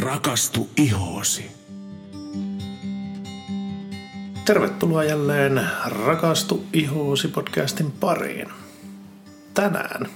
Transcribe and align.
Rakastu 0.00 0.70
ihoosi. 0.76 1.50
Tervetuloa 4.44 5.04
jälleen 5.04 5.60
Rakastu 6.06 6.64
ihoosi 6.72 7.28
podcastin 7.28 7.90
pariin. 7.90 8.48
Tänään 9.54 10.06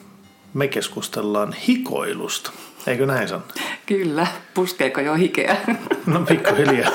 me 0.54 0.68
keskustellaan 0.68 1.52
hikoilusta. 1.52 2.52
Eikö 2.86 3.06
näin 3.06 3.28
Sanna? 3.28 3.46
Kyllä, 3.86 4.26
puskeeko 4.54 5.00
jo 5.00 5.14
hikeä? 5.14 5.56
No 6.06 6.20
pikkuhiljaa. 6.20 6.90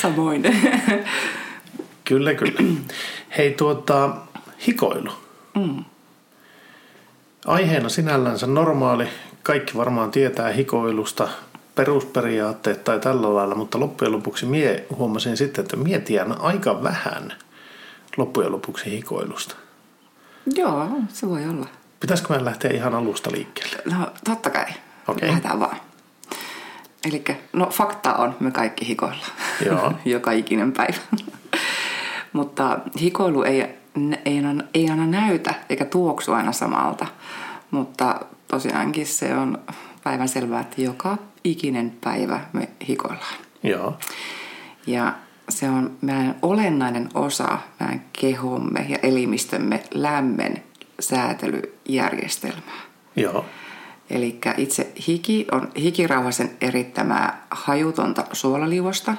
Samoin. 0.00 0.42
kyllä, 2.04 2.34
kyllä. 2.34 2.80
Hei 3.38 3.52
tuota, 3.52 4.16
hikoilu. 4.66 5.12
Mm. 5.54 5.84
Aiheena 7.46 7.88
sinällänsä 7.88 8.46
normaali. 8.46 9.08
Kaikki 9.48 9.76
varmaan 9.76 10.10
tietää 10.10 10.52
hikoilusta 10.52 11.28
perusperiaatteet 11.74 12.84
tai 12.84 13.00
tällä 13.00 13.34
lailla, 13.34 13.54
mutta 13.54 13.80
loppujen 13.80 14.12
lopuksi 14.12 14.46
mie 14.46 14.86
huomasin 14.96 15.36
sitten, 15.36 15.62
että 15.62 15.76
mietin 15.76 16.40
aika 16.40 16.82
vähän 16.82 17.32
loppujen 18.16 18.52
lopuksi 18.52 18.90
hikoilusta. 18.90 19.54
Joo, 20.54 20.88
se 21.08 21.28
voi 21.28 21.48
olla. 21.48 21.66
Pitäisikö 22.00 22.28
meidän 22.28 22.44
lähteä 22.44 22.70
ihan 22.70 22.94
alusta 22.94 23.30
liikkeelle? 23.32 23.82
No 23.84 24.12
totta 24.24 24.50
kai. 24.50 24.66
Okei. 25.08 25.28
Lähdetään 25.28 25.60
vaan. 25.60 25.76
Eli 27.04 27.24
no 27.52 27.66
fakta 27.66 28.14
on, 28.14 28.36
me 28.40 28.50
kaikki 28.50 28.88
hikoillaan. 28.88 29.32
Joo. 29.66 29.92
Joka 30.04 30.32
ikinen 30.32 30.72
päivä. 30.72 30.98
Mutta 32.32 32.78
hikoilu 33.00 33.42
ei, 33.42 33.60
ei, 34.24 34.36
aina, 34.46 34.64
ei 34.74 34.90
aina 34.90 35.06
näytä 35.06 35.54
eikä 35.68 35.84
tuoksu 35.84 36.32
aina 36.32 36.52
samalta. 36.52 37.06
Mutta 37.70 38.20
tosiaankin 38.48 39.06
se 39.06 39.34
on 39.34 39.58
päivän 40.04 40.28
selvää, 40.28 40.60
että 40.60 40.82
joka 40.82 41.18
ikinen 41.44 41.96
päivä 42.04 42.40
me 42.52 42.68
hikoillaan. 42.88 43.34
Joo. 43.62 43.98
Ja 44.86 45.14
se 45.48 45.68
on 45.68 45.96
meidän 46.00 46.36
olennainen 46.42 47.08
osa 47.14 47.58
meidän 47.80 48.04
kehomme 48.20 48.86
ja 48.88 48.98
elimistömme 49.02 49.82
lämmön 49.94 50.62
säätelyjärjestelmää. 51.00 52.80
Joo. 53.16 53.44
Eli 54.10 54.38
itse 54.56 54.92
hiki 55.08 55.46
on 55.52 55.68
hikirauhasen 55.76 56.50
erittämää 56.60 57.46
hajutonta 57.50 58.24
suolaliuosta, 58.32 59.14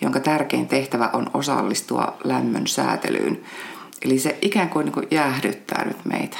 jonka 0.00 0.20
tärkein 0.20 0.68
tehtävä 0.68 1.10
on 1.12 1.30
osallistua 1.34 2.16
lämmön 2.24 2.66
säätelyyn. 2.66 3.40
Eli 4.02 4.18
se 4.18 4.38
ikään 4.42 4.68
kuin, 4.68 4.84
niin 4.84 4.92
kuin 4.92 5.08
jäähdyttää 5.10 5.84
nyt 5.84 6.04
meitä, 6.04 6.36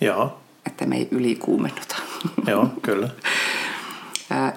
Joo. 0.00 0.40
Että 0.66 0.86
me 0.86 0.96
ei 0.96 1.08
ylikuumennuta. 1.10 1.96
Joo, 2.46 2.68
kyllä. 2.82 3.08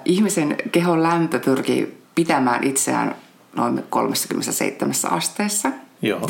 Ihmisen 0.04 0.56
kehon 0.72 1.02
lämpö 1.02 1.38
pyrkii 1.38 2.02
pitämään 2.14 2.64
itseään 2.64 3.14
noin 3.56 3.82
37 3.90 4.94
asteessa. 5.10 5.72
Joo. 6.02 6.28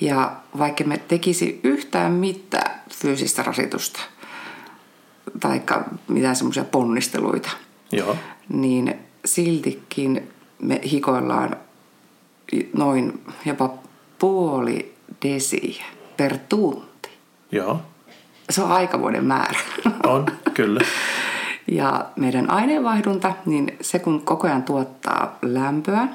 Ja 0.00 0.36
vaikka 0.58 0.84
me 0.84 0.98
tekisi 0.98 1.60
yhtään 1.62 2.12
mitään 2.12 2.80
fyysistä 2.90 3.42
rasitusta, 3.42 4.00
tai 5.40 5.62
mitään 6.08 6.36
semmoisia 6.36 6.64
ponnisteluita, 6.64 7.50
Joo. 7.92 8.16
niin 8.48 8.94
siltikin 9.24 10.28
me 10.62 10.80
hikoillaan 10.90 11.56
noin 12.76 13.22
jopa 13.44 13.74
puoli 14.18 14.94
desiä 15.24 15.84
per 16.16 16.38
tunti. 16.48 17.10
Joo. 17.52 17.80
Se 18.50 18.62
on 18.62 18.72
aikavuoden 18.72 19.24
määrä. 19.24 19.58
On, 20.06 20.26
kyllä. 20.54 20.80
Ja 21.70 22.06
meidän 22.16 22.50
aineenvaihdunta, 22.50 23.32
niin 23.46 23.76
se 23.80 23.98
kun 23.98 24.22
koko 24.22 24.46
ajan 24.46 24.62
tuottaa 24.62 25.38
lämpöä, 25.42 26.08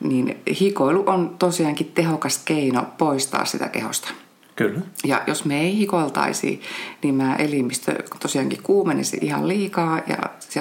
niin 0.00 0.40
hikoilu 0.60 1.04
on 1.06 1.36
tosiaankin 1.38 1.92
tehokas 1.94 2.38
keino 2.44 2.86
poistaa 2.98 3.44
sitä 3.44 3.68
kehosta. 3.68 4.08
Kyllä. 4.56 4.80
Ja 5.04 5.22
jos 5.26 5.44
me 5.44 5.60
ei 5.60 5.76
hikoiltaisi, 5.76 6.60
niin 7.02 7.14
mä 7.14 7.36
elimistö 7.36 7.94
tosiaankin 8.20 8.62
kuumenisi 8.62 9.18
ihan 9.20 9.48
liikaa 9.48 10.00
ja 10.06 10.18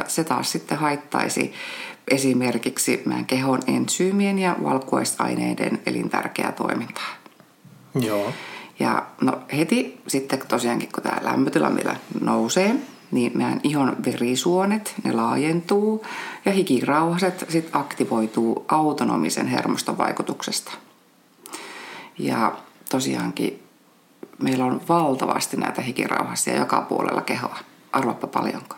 se 0.07 0.23
taas 0.23 0.51
sitten 0.51 0.77
haittaisi 0.77 1.53
esimerkiksi 2.07 3.01
meidän 3.05 3.25
kehon 3.25 3.59
entsyymien 3.67 4.39
ja 4.39 4.55
valkuaisaineiden 4.63 5.79
elintärkeää 5.85 6.51
toimintaa. 6.51 7.09
Joo. 7.95 8.33
Ja 8.79 9.05
no 9.21 9.41
heti 9.57 10.01
sitten 10.07 10.39
tosiaankin 10.47 10.89
kun 10.91 11.03
tämä 11.03 11.17
lämpötila 11.21 11.69
meillä 11.69 11.95
nousee, 12.21 12.75
niin 13.11 13.31
meidän 13.37 13.61
ihon 13.63 13.95
verisuonet, 14.05 14.95
ne 15.03 15.11
laajentuu 15.11 16.05
ja 16.45 16.51
hikirauhaset 16.51 17.45
sitten 17.49 17.75
aktivoituu 17.79 18.65
autonomisen 18.67 19.47
hermoston 19.47 19.97
vaikutuksesta. 19.97 20.71
Ja 22.19 22.57
tosiaankin 22.89 23.63
meillä 24.43 24.65
on 24.65 24.81
valtavasti 24.89 25.57
näitä 25.57 25.81
hikirauhasia 25.81 26.57
joka 26.57 26.81
puolella 26.81 27.21
kehoa. 27.21 27.59
Arvappa 27.91 28.27
paljonko. 28.27 28.75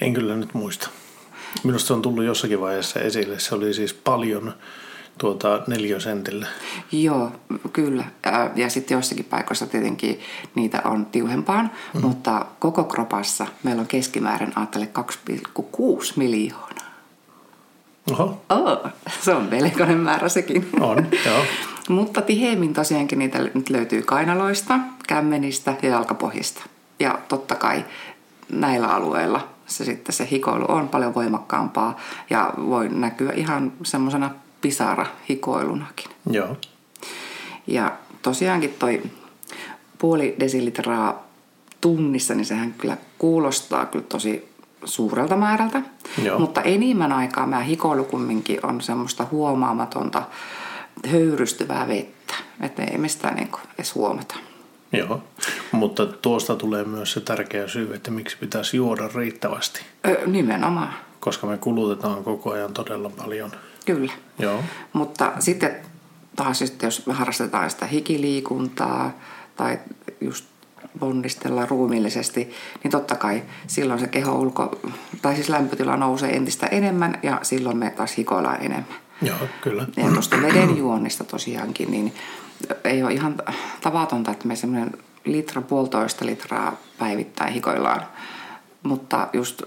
En 0.00 0.14
kyllä 0.14 0.36
nyt 0.36 0.54
muista. 0.54 0.90
Minusta 1.64 1.86
se 1.86 1.92
on 1.92 2.02
tullut 2.02 2.24
jossakin 2.24 2.60
vaiheessa 2.60 3.00
esille. 3.00 3.38
Se 3.38 3.54
oli 3.54 3.74
siis 3.74 3.94
paljon 3.94 4.54
tuota 5.18 5.62
neliösentillä. 5.66 6.46
Joo, 6.92 7.32
kyllä. 7.72 8.04
Ja 8.56 8.70
sitten 8.70 8.94
joissakin 8.94 9.24
paikoissa 9.24 9.66
tietenkin 9.66 10.20
niitä 10.54 10.82
on 10.84 11.06
tiuhempaan, 11.06 11.70
mm. 11.94 12.00
mutta 12.00 12.46
koko 12.58 12.84
kropassa 12.84 13.46
meillä 13.62 13.80
on 13.80 13.86
keskimäärin, 13.86 14.52
ajattele, 14.56 14.88
2,6 15.58 16.12
miljoonaa. 16.16 16.86
Oho, 18.12 18.42
Oh, 18.50 18.90
se 19.20 19.34
on 19.34 19.48
melkoinen 19.50 19.98
määrä 19.98 20.28
sekin. 20.28 20.68
on, 20.80 21.06
joo. 21.26 21.42
Mutta 21.88 22.22
tiheimmin 22.22 22.74
tosiaankin 22.74 23.18
niitä 23.18 23.38
nyt 23.54 23.70
löytyy 23.70 24.02
kainaloista, 24.02 24.78
kämmenistä 25.08 25.74
ja 25.82 25.88
jalkapohjista. 25.88 26.62
Ja 27.00 27.18
totta 27.28 27.54
kai 27.54 27.84
näillä 28.52 28.88
alueilla 28.88 29.48
se 29.66 29.84
sitten 29.84 30.12
se 30.12 30.28
hikoilu 30.30 30.64
on 30.68 30.88
paljon 30.88 31.14
voimakkaampaa 31.14 31.96
ja 32.30 32.52
voi 32.56 32.88
näkyä 32.88 33.32
ihan 33.32 33.72
semmoisena 33.82 34.30
pisara 34.66 35.06
hikoilunakin. 35.28 36.10
Joo. 36.30 36.56
Ja 37.66 37.92
tosiaankin 38.22 38.74
toi 38.78 39.02
puoli 39.98 40.36
desilitraa 40.40 41.26
tunnissa, 41.80 42.34
niin 42.34 42.44
sehän 42.44 42.74
kyllä 42.78 42.96
kuulostaa 43.18 43.86
kyllä 43.86 44.04
tosi 44.08 44.48
suurelta 44.84 45.36
määrältä. 45.36 45.82
Joo. 46.22 46.38
Mutta 46.38 46.62
enimmän 46.62 47.12
aikaa 47.12 47.46
mä 47.46 47.60
hikoilu 47.60 48.04
kumminkin 48.04 48.66
on 48.66 48.80
semmoista 48.80 49.26
huomaamatonta 49.30 50.22
höyrystyvää 51.06 51.88
vettä. 51.88 52.34
Että 52.60 52.84
ei 52.84 53.08
sitä 53.08 53.30
niin 53.30 53.50
edes 53.78 53.94
huomata. 53.94 54.34
Joo. 54.92 55.22
Mutta 55.72 56.06
tuosta 56.06 56.56
tulee 56.56 56.84
myös 56.84 57.12
se 57.12 57.20
tärkeä 57.20 57.68
syy, 57.68 57.94
että 57.94 58.10
miksi 58.10 58.36
pitäisi 58.40 58.76
juoda 58.76 59.08
riittävästi. 59.14 59.80
Ö, 60.06 60.26
nimenomaan, 60.26 60.94
Koska 61.20 61.46
me 61.46 61.58
kulutetaan 61.58 62.24
koko 62.24 62.50
ajan 62.52 62.72
todella 62.72 63.10
paljon. 63.10 63.50
Kyllä. 63.86 64.12
Joo. 64.38 64.62
Mutta 64.92 65.32
sitten 65.38 65.76
taas 66.36 66.58
sitten, 66.58 66.86
jos 66.86 67.06
me 67.06 67.12
harrastetaan 67.12 67.70
sitä 67.70 67.86
hikiliikuntaa 67.86 69.12
tai 69.56 69.78
just 70.20 70.44
ponnistellaan 70.98 71.68
ruumiillisesti, 71.68 72.50
niin 72.82 72.90
totta 72.90 73.16
kai 73.16 73.42
silloin 73.66 74.00
se 74.00 74.06
keho 74.06 74.38
ulko, 74.38 74.78
tai 75.22 75.34
siis 75.34 75.48
lämpötila 75.48 75.96
nousee 75.96 76.36
entistä 76.36 76.66
enemmän 76.66 77.18
ja 77.22 77.40
silloin 77.42 77.76
me 77.76 77.90
taas 77.90 78.16
hikoillaan 78.18 78.60
enemmän. 78.60 78.96
Joo, 79.22 79.38
kyllä. 79.60 79.86
Ja 79.96 80.04
tuosta 80.12 80.42
veden 80.42 80.76
juonnista 80.76 81.24
tosiaankin, 81.24 81.90
niin 81.90 82.14
ei 82.84 83.02
ole 83.02 83.12
ihan 83.12 83.34
tavatonta, 83.80 84.30
että 84.30 84.48
me 84.48 84.56
semmoinen 84.56 84.92
litra, 85.24 85.62
puolitoista 85.62 86.26
litraa 86.26 86.76
päivittäin 86.98 87.52
hikoillaan. 87.52 88.02
Mutta 88.82 89.28
just 89.32 89.62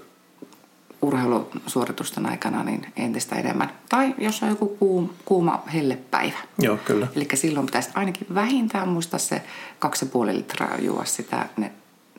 urheilusuoritusten 1.02 2.26
aikana 2.26 2.64
niin 2.64 2.86
entistä 2.96 3.36
enemmän. 3.36 3.72
Tai 3.90 4.16
jos 4.18 4.44
on 4.44 4.50
joku 4.50 4.68
kuuma, 4.68 5.14
kuuma 5.26 5.64
hellepäivä. 5.74 6.38
Joo, 6.60 6.78
kyllä. 6.78 7.08
Eli 7.16 7.28
silloin 7.34 7.66
pitäisi 7.66 7.90
ainakin 7.94 8.28
vähintään 8.34 8.90
muistaa 8.90 9.20
se 9.20 9.42
2,5 9.86 10.36
litraa 10.36 10.78
juo 10.78 11.06
sitä 11.06 11.46
ne, 11.58 11.72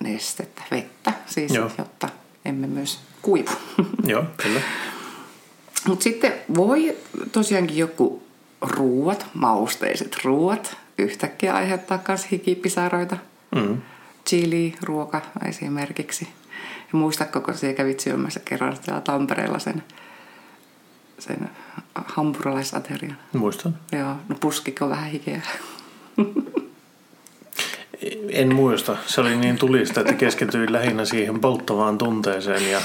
nestettä, 0.02 0.62
vettä, 0.70 1.12
siis 1.26 1.54
Joo. 1.54 1.70
jotta 1.78 2.08
emme 2.44 2.66
myös 2.66 3.00
kuivu. 3.22 3.50
Joo, 4.06 4.24
kyllä. 4.36 4.60
Mutta 5.86 6.02
sitten 6.02 6.32
voi 6.56 6.96
tosiaankin 7.32 7.76
joku 7.76 8.22
ruuat, 8.60 9.26
mausteiset 9.34 10.16
ruuat, 10.24 10.76
yhtäkkiä 10.98 11.54
aiheuttaa 11.54 12.02
myös 12.08 12.30
hikipisaroita. 12.30 13.16
Mm. 13.54 13.82
Chili, 14.26 14.74
ruoka 14.82 15.20
esimerkiksi. 15.48 16.28
Ja 16.92 16.98
muistatko, 16.98 17.40
kun 17.40 17.54
siellä 17.54 17.76
kävit 17.76 18.00
syömässä 18.00 18.40
kerran 18.40 18.76
siellä 18.82 19.00
Tampereella 19.00 19.58
sen, 19.58 19.82
sen 21.18 21.50
hampurilaisatarian? 21.94 23.18
Muistan. 23.32 23.78
Joo, 23.92 24.16
no 24.28 24.36
puskiko 24.40 24.88
vähän 24.88 25.10
hikeä? 25.10 25.40
En 28.28 28.54
muista. 28.54 28.96
Se 29.06 29.20
oli 29.20 29.36
niin 29.36 29.58
tulista, 29.58 30.00
että 30.00 30.12
keskityin 30.12 30.72
lähinnä 30.72 31.04
siihen 31.04 31.40
polttavaan 31.40 31.98
tunteeseen 31.98 32.70
ja 32.70 32.80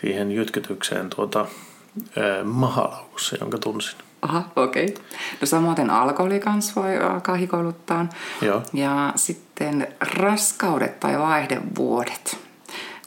siihen 0.00 0.32
jytkytykseen 0.32 1.10
tuota, 1.10 1.40
äh, 1.40 2.44
mahalaukussa, 2.44 3.36
jonka 3.40 3.58
tunsin. 3.58 3.98
Aha, 4.22 4.42
okei. 4.56 4.84
Okay. 4.84 5.04
No 5.40 5.46
samoin 5.46 5.90
alkoholi 5.90 6.40
kanssa 6.40 6.82
voi 6.82 6.98
alkaa 6.98 7.34
hikoiluttaa. 7.34 8.06
Joo. 8.42 8.62
Ja 8.72 9.12
sitten 9.16 9.88
raskaudet 10.16 11.00
tai 11.00 11.18
vaihdevuodet. 11.18 12.38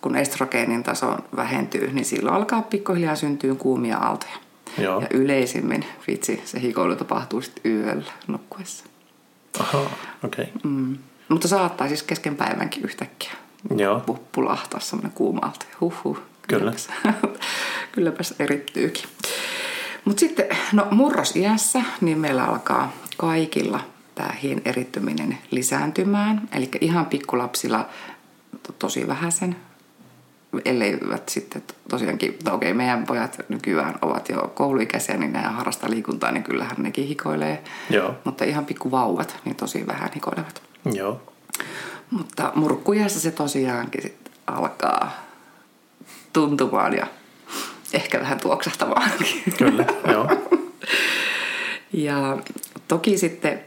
Kun 0.02 0.16
estrogeenin 0.16 0.84
taso 0.84 1.18
vähentyy, 1.36 1.92
niin 1.92 2.06
silloin 2.06 2.36
alkaa 2.36 2.62
pikkuhiljaa 2.62 3.16
syntyä 3.16 3.56
kuumia 3.56 3.98
aaltoja. 3.98 4.38
Joo. 4.78 5.02
Ja 5.02 5.08
yleisimmin, 5.12 5.86
vitsi, 6.08 6.42
se 6.46 6.62
hikoilu 6.62 6.96
tapahtuu 6.96 7.42
sitten 7.42 7.72
yöllä 7.72 8.12
nukkuessa. 8.28 8.86
Aha, 9.60 9.80
okei. 10.24 10.46
Okay. 10.46 10.46
Mm. 10.64 10.98
Mutta 11.30 11.48
saattaa 11.48 11.88
siis 11.88 12.04
kesken 12.04 12.36
päivänkin 12.36 12.84
yhtäkkiä 12.84 13.32
Joo. 13.78 14.00
puppulahtaa 14.00 14.80
semmoinen 14.80 15.12
kuuma 15.12 15.40
aalto. 15.42 15.66
Huhhuh. 15.82 16.20
Kyllä. 16.48 16.60
Kylläpäs, 16.72 16.90
kylläpäs 17.92 18.34
erittyykin. 18.40 19.04
Mutta 20.06 20.20
sitten, 20.20 20.46
no 20.74 20.88
murrosiässä, 20.92 21.82
niin 22.02 22.20
meillä 22.20 22.46
alkaa 22.46 22.94
kaikilla 23.18 23.80
tämä 24.16 24.30
hien 24.44 24.62
erittyminen 24.66 25.38
lisääntymään. 25.52 26.50
Eli 26.52 26.70
ihan 26.82 27.06
pikkulapsilla 27.06 27.90
to- 28.64 28.74
tosi 28.80 29.08
vähäisen, 29.08 29.56
elleivät 30.66 31.30
sitten 31.30 31.64
tosiaankin, 31.90 32.38
okei, 32.52 32.74
meidän 32.74 33.06
pojat 33.06 33.40
nykyään 33.50 33.96
ovat 34.02 34.30
jo 34.30 34.52
kouluikäisiä, 34.56 35.18
niin 35.18 35.34
ne 35.34 35.42
harrastaa 35.42 35.90
liikuntaa, 35.90 36.32
niin 36.32 36.44
kyllähän 36.44 36.76
nekin 36.78 37.08
hikoilee. 37.08 37.64
Joo. 37.90 38.16
Mutta 38.24 38.46
ihan 38.46 38.66
pikkuvauvat, 38.66 39.38
niin 39.46 39.56
tosi 39.56 39.88
vähän 39.88 40.10
hikoilevat. 40.16 40.62
Joo. 40.94 41.22
Mutta 42.12 42.52
murkkujässä 42.56 43.20
se 43.20 43.32
tosiaankin 43.32 44.02
sit 44.02 44.32
alkaa 44.48 45.12
tuntumaan 46.34 46.94
ja 46.94 47.08
ehkä 47.96 48.20
vähän 48.20 48.40
tuoksahtamaan. 48.40 49.12
Kyllä, 49.58 49.86
joo. 50.12 50.30
Ja 51.94 52.38
toki 52.88 53.18
sitten 53.18 53.64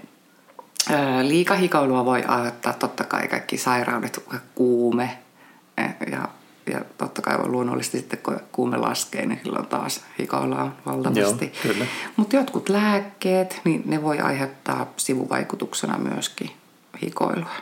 liikahikoilua 1.23 2.05
voi 2.05 2.23
aiheuttaa 2.23 2.73
totta 2.73 3.05
kai 3.05 3.29
kaikki 3.29 3.59
sairaudet, 3.59 4.25
kuume 4.55 5.19
ja, 6.11 6.29
ja 6.73 6.81
totta 6.99 7.23
kai 7.23 7.37
on 7.37 7.53
luonnollisesti 7.53 7.99
sitten 7.99 8.19
kun 8.19 8.41
kuume 8.53 8.77
laskee, 8.77 9.27
niin 9.27 9.41
silloin 9.43 9.67
taas 9.67 10.01
hikoillaan 10.19 10.75
valtavasti. 10.87 11.53
Mutta 12.17 12.37
jotkut 12.37 12.69
lääkkeet, 12.69 13.61
niin 13.65 13.83
ne 13.87 14.03
voi 14.03 14.19
aiheuttaa 14.19 14.93
sivuvaikutuksena 14.97 15.99
myöskin 15.99 16.51
hikoilua. 17.03 17.55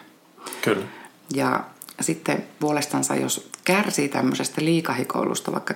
Kyllä. 0.63 0.87
Ja 1.35 1.65
sitten 2.01 2.45
puolestansa, 2.61 3.15
jos 3.15 3.51
kärsii 3.65 4.09
tämmöisestä 4.09 4.65
liikahikoilusta 4.65 5.53
vaikka 5.53 5.75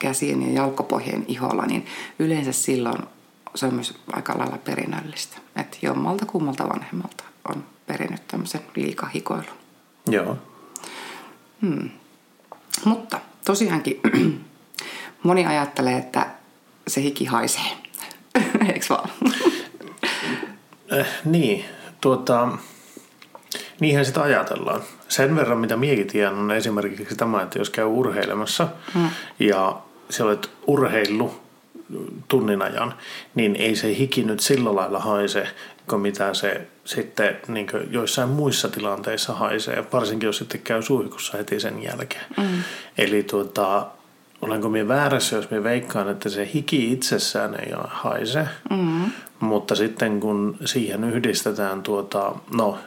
käsien 0.00 0.42
ja 0.42 0.62
jalkopohjien 0.62 1.24
iholla, 1.28 1.66
niin 1.66 1.86
yleensä 2.18 2.52
silloin 2.52 3.02
se 3.54 3.66
on 3.66 3.74
myös 3.74 3.94
aika 4.12 4.38
lailla 4.38 4.58
perinnöllistä. 4.58 5.36
Että 5.56 5.78
jommalta 5.82 6.26
kummalta 6.26 6.68
vanhemmalta 6.68 7.24
on 7.48 7.64
perinnyt 7.86 8.28
tämmöisen 8.28 8.60
liikahikoilun. 8.76 9.58
Joo. 10.08 10.38
Mutta 12.84 13.20
tosiaankin 13.44 14.00
moni 15.22 15.46
ajattelee, 15.46 15.96
että 15.96 16.26
se 16.88 17.02
hiki 17.02 17.24
haisee. 17.24 17.70
Eikö 18.72 18.86
vaan? 18.88 19.10
Eh, 20.90 21.06
niin, 21.24 21.64
tuota, 22.00 22.48
niinhän 23.80 24.04
sitä 24.04 24.22
ajatellaan. 24.22 24.82
Sen 25.08 25.36
verran, 25.36 25.58
mitä 25.58 25.76
miekin 25.76 26.06
tiedän, 26.06 26.34
on 26.34 26.50
esimerkiksi 26.50 27.16
tämä, 27.16 27.42
että 27.42 27.58
jos 27.58 27.70
käy 27.70 27.84
urheilemassa 27.84 28.68
mm. 28.94 29.10
ja 29.38 29.80
sä 30.10 30.24
olet 30.24 30.50
urheillut 30.66 31.40
tunnin 32.28 32.62
ajan, 32.62 32.94
niin 33.34 33.56
ei 33.56 33.76
se 33.76 33.96
hiki 33.96 34.22
nyt 34.22 34.40
sillä 34.40 34.74
lailla 34.76 34.98
haise, 34.98 35.46
kuin 35.88 36.02
mitä 36.02 36.34
se 36.34 36.66
sitten 36.84 37.40
niin 37.48 37.66
joissain 37.90 38.28
muissa 38.28 38.68
tilanteissa 38.68 39.34
haisee, 39.34 39.84
varsinkin 39.92 40.26
jos 40.26 40.38
sitten 40.38 40.60
käy 40.60 40.82
suihkussa 40.82 41.38
heti 41.38 41.60
sen 41.60 41.82
jälkeen. 41.82 42.24
Mm. 42.36 42.62
Eli 42.98 43.22
tuota, 43.22 43.86
olenko 44.42 44.68
minä 44.68 44.88
väärässä, 44.88 45.36
jos 45.36 45.50
minä 45.50 45.62
veikkaan, 45.62 46.08
että 46.08 46.28
se 46.28 46.50
hiki 46.54 46.92
itsessään 46.92 47.54
ei 47.60 47.72
haise, 47.84 48.48
mm. 48.70 49.10
mutta 49.40 49.74
sitten 49.74 50.20
kun 50.20 50.56
siihen 50.64 51.04
yhdistetään 51.04 51.82
tuota, 51.82 52.34
no 52.56 52.78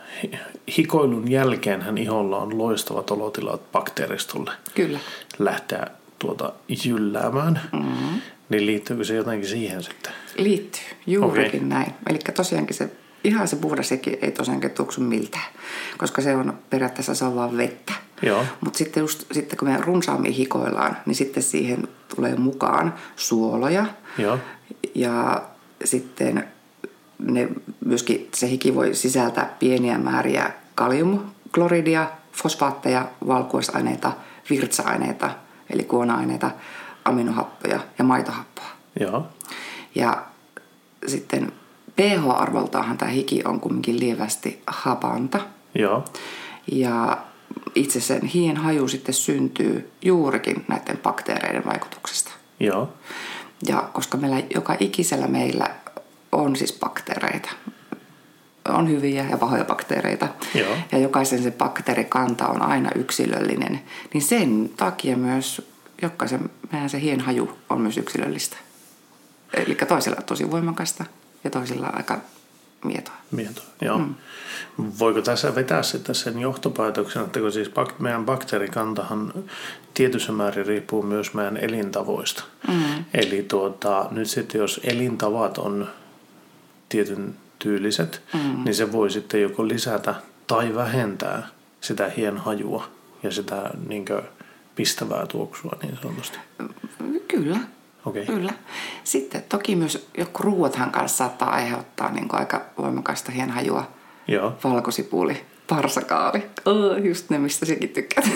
hikoilun 0.77 1.31
jälkeenhän 1.31 1.97
iholla 1.97 2.37
on 2.37 2.57
loistavat 2.57 3.11
olotilat 3.11 3.71
bakteeristolle 3.71 4.51
Kyllä. 4.75 4.99
lähteä 5.39 5.87
tuota 6.23 6.53
jylläämään, 6.85 7.61
mm-hmm. 7.71 8.21
niin 8.49 8.65
liittyykö 8.65 9.03
se 9.03 9.15
jotenkin 9.15 9.49
siihen 9.49 9.83
sitten? 9.83 10.13
Liittyy, 10.37 10.81
juurikin 11.07 11.45
Okei. 11.47 11.69
näin. 11.69 11.93
Eli 12.09 12.19
tosiaankin 12.35 12.75
se 12.75 12.91
ihan 13.23 13.47
se 13.47 13.55
puhdas 13.55 13.91
hiki 13.91 14.17
ei 14.21 14.31
tosiaankin 14.31 14.71
tuoksu 14.71 15.01
miltään, 15.01 15.53
koska 15.97 16.21
se 16.21 16.35
on 16.35 16.59
periaatteessa 16.69 17.15
se 17.15 17.25
on 17.25 17.35
vaan 17.35 17.57
vettä. 17.57 17.93
Mutta 18.61 18.77
sitten, 18.77 19.01
just, 19.01 19.25
sitten 19.31 19.57
kun 19.59 19.67
me 19.67 19.77
runsaammin 19.81 20.33
hikoillaan, 20.33 20.97
niin 21.05 21.15
sitten 21.15 21.43
siihen 21.43 21.87
tulee 22.15 22.35
mukaan 22.35 22.93
suoloja. 23.15 23.85
Joo. 24.17 24.39
Ja 24.95 25.43
sitten 25.83 26.47
ne, 27.19 27.49
myöskin 27.85 28.29
se 28.33 28.49
hiki 28.49 28.75
voi 28.75 28.95
sisältää 28.95 29.55
pieniä 29.59 29.97
määriä 29.97 30.51
kaliumkloridia, 30.75 32.11
fosfaatteja, 32.31 33.07
valkuaisaineita, 33.27 34.11
virtsa-aineita, 34.49 35.29
eli 35.73 35.83
kuona-aineita, 35.83 36.51
aminohappoja 37.05 37.79
ja 37.97 38.03
maitohappoa. 38.03 38.65
Joo. 38.99 39.27
Ja 39.95 40.23
sitten 41.07 41.51
pH-arvoltaanhan 41.95 42.97
tämä 42.97 43.11
hiki 43.11 43.41
on 43.45 43.59
kumminkin 43.59 43.99
lievästi 43.99 44.61
hapanta. 44.67 45.39
Joo. 45.75 46.03
Ja 46.71 47.17
itse 47.75 47.99
sen 47.99 48.21
hien 48.21 48.57
haju 48.57 48.87
sitten 48.87 49.13
syntyy 49.13 49.91
juurikin 50.01 50.65
näiden 50.67 50.97
bakteereiden 50.97 51.65
vaikutuksesta. 51.65 52.31
Joo. 52.59 52.93
Ja 53.67 53.89
koska 53.93 54.17
meillä 54.17 54.43
joka 54.55 54.75
ikisellä 54.79 55.27
meillä 55.27 55.67
on 56.31 56.55
siis 56.55 56.79
bakteereita, 56.79 57.49
on 58.69 58.89
hyviä 58.89 59.25
ja 59.29 59.37
pahoja 59.37 59.65
bakteereita, 59.65 60.27
Joo. 60.55 60.75
ja 60.91 60.97
jokaisen 60.97 61.43
se 61.43 61.51
bakteerikanta 61.51 62.47
on 62.47 62.61
aina 62.61 62.89
yksilöllinen, 62.95 63.81
niin 64.13 64.21
sen 64.21 64.69
takia 64.77 65.17
myös 65.17 65.72
jokaisen 66.03 66.49
meidän 66.71 66.89
se 66.89 67.01
hien 67.01 67.19
haju 67.19 67.57
on 67.69 67.81
myös 67.81 67.97
yksilöllistä. 67.97 68.57
Eli 69.53 69.75
toisilla 69.75 70.21
tosi 70.21 70.51
voimakasta 70.51 71.05
ja 71.43 71.49
toisilla 71.49 71.87
aika 71.87 72.17
mietoa. 72.85 73.15
Mietoa, 73.31 73.65
joo. 73.81 73.97
Mm. 73.97 74.15
Voiko 74.99 75.21
tässä 75.21 75.55
vetää 75.55 75.83
sitten 75.83 76.15
sen 76.15 76.39
johtopäätöksen, 76.39 77.23
että 77.23 77.39
kun 77.39 77.51
siis 77.51 77.67
bak- 77.67 77.95
meidän 77.99 78.25
bakteerikantahan 78.25 79.33
tietyssä 79.93 80.31
määrin 80.31 80.65
riippuu 80.65 81.03
myös 81.03 81.33
meidän 81.33 81.57
elintavoista. 81.57 82.43
Mm. 82.67 83.05
Eli 83.13 83.43
tuota, 83.43 84.07
nyt 84.11 84.29
sitten 84.29 84.59
jos 84.59 84.81
elintavat 84.83 85.57
on 85.57 85.89
tietyn 86.89 87.35
tyyliset, 87.59 88.21
mm. 88.33 88.63
niin 88.63 88.75
se 88.75 88.91
voi 88.91 89.11
sitten 89.11 89.41
joko 89.41 89.67
lisätä 89.67 90.15
tai 90.47 90.75
vähentää 90.75 91.47
sitä 91.81 92.11
hienhajua 92.17 92.87
ja 93.23 93.31
sitä 93.31 93.69
niin 93.87 94.05
pistävää 94.75 95.27
tuoksua 95.27 95.71
niin 95.83 95.97
sanotusti. 96.01 96.37
Kyllä. 97.27 97.59
Okei. 98.05 98.25
Kyllä. 98.25 98.53
Sitten 99.03 99.43
toki 99.49 99.75
myös 99.75 100.07
joku 100.17 100.43
ruuathan 100.43 100.91
kanssa 100.91 101.17
saattaa 101.17 101.49
aiheuttaa 101.49 102.11
niin 102.11 102.27
kuin 102.27 102.39
aika 102.39 102.61
voimakasta 102.77 103.31
hienhajua. 103.31 103.91
Joo. 104.27 104.57
Valkosipuli, 104.63 105.45
parsakaali, 105.67 106.43
oh, 106.65 106.97
just 107.03 107.29
ne, 107.29 107.37
mistä 107.37 107.65
sekin 107.65 107.89
tykkäät. 107.89 108.29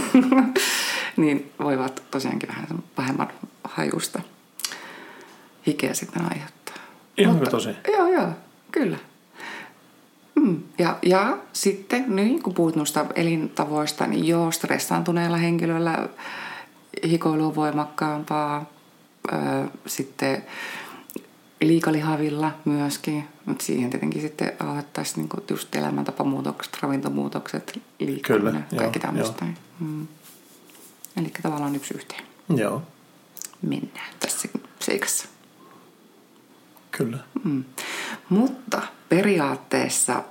niin 1.17 1.51
voivat 1.59 2.03
tosiaankin 2.11 2.49
vähän 2.49 2.67
vähemmän 2.97 3.27
hajusta 3.63 4.21
hikeä 5.67 5.93
sitten 5.93 6.21
aiheuttaa. 6.33 6.75
Ihanko 7.17 7.45
tosi? 7.45 7.69
Joo, 7.87 8.07
joo, 8.07 8.29
kyllä. 8.71 8.97
Mm. 10.47 10.63
Ja, 10.77 10.97
ja 11.01 11.37
sitten, 11.53 12.15
niin 12.15 12.43
kun 12.43 12.53
puhut 12.53 12.75
noista 12.75 13.05
elintavoista, 13.15 14.07
niin 14.07 14.27
joo, 14.27 14.51
stressaantuneella 14.51 15.37
henkilöllä 15.37 16.09
hikoilu 17.07 17.45
on 17.45 17.55
voimakkaampaa. 17.55 18.65
Öö, 19.33 19.65
sitten 19.85 20.43
liikalihavilla 21.61 22.51
myöskin, 22.65 23.27
mutta 23.45 23.65
siihen 23.65 23.89
tietenkin 23.89 24.21
sitten 24.21 24.51
aloittaisi 24.59 25.17
niin 25.17 25.29
just 25.49 25.75
elämäntapamuutokset, 25.75 26.77
ravintomuutokset, 26.81 27.81
liikkuminen, 27.99 28.65
Kyllä, 28.69 28.79
kaikki 28.81 28.99
tämmöistä. 28.99 29.45
Mm. 29.79 30.07
Eli 31.17 31.31
tavallaan 31.43 31.75
yksi 31.75 31.93
yhteen 31.93 32.23
Joo, 32.55 32.81
mennään 33.61 34.13
tässä 34.19 34.47
seikassa. 34.79 35.27
kyllä. 36.91 37.17
Mm. 37.43 37.63
Mutta 38.29 38.81
periaatteessa 39.09 40.23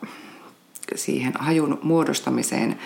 siihen 0.95 1.33
hajun 1.38 1.78
muodostamiseen 1.83 2.78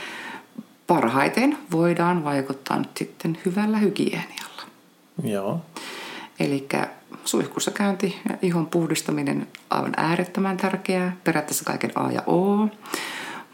parhaiten 0.87 1.59
voidaan 1.71 2.25
vaikuttaa 2.25 2.79
nyt 2.79 2.97
sitten 2.97 3.39
hyvällä 3.45 3.79
hygienialla. 3.79 4.63
Joo. 5.25 5.61
Eli 6.41 6.69
suihkussa 7.25 7.71
käynti 7.71 8.21
ja 8.29 8.37
ihon 8.43 8.67
puhdistaminen 8.67 9.49
on 9.71 9.93
äärettömän 9.97 10.57
tärkeää, 10.57 11.17
periaatteessa 11.25 11.65
kaiken 11.65 11.93
A 11.95 12.13
ja 12.13 12.23
O, 12.27 12.69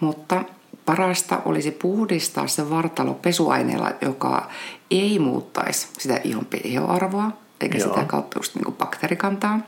mutta 0.00 0.45
parasta 0.85 1.43
olisi 1.45 1.71
puhdistaa 1.71 2.47
se 2.47 2.71
vartalo 2.71 3.14
pesuaineella, 3.14 3.93
joka 4.00 4.50
ei 4.90 5.19
muuttaisi 5.19 5.88
sitä 5.99 6.21
ihon 6.25 6.45
pH-arvoa, 6.45 7.31
eikä 7.61 7.78
Joo. 7.78 7.88
sitä 7.88 8.05
kautta 8.05 8.38
just 8.38 8.55
niin 8.55 8.75
bakteerikantaa, 8.75 9.61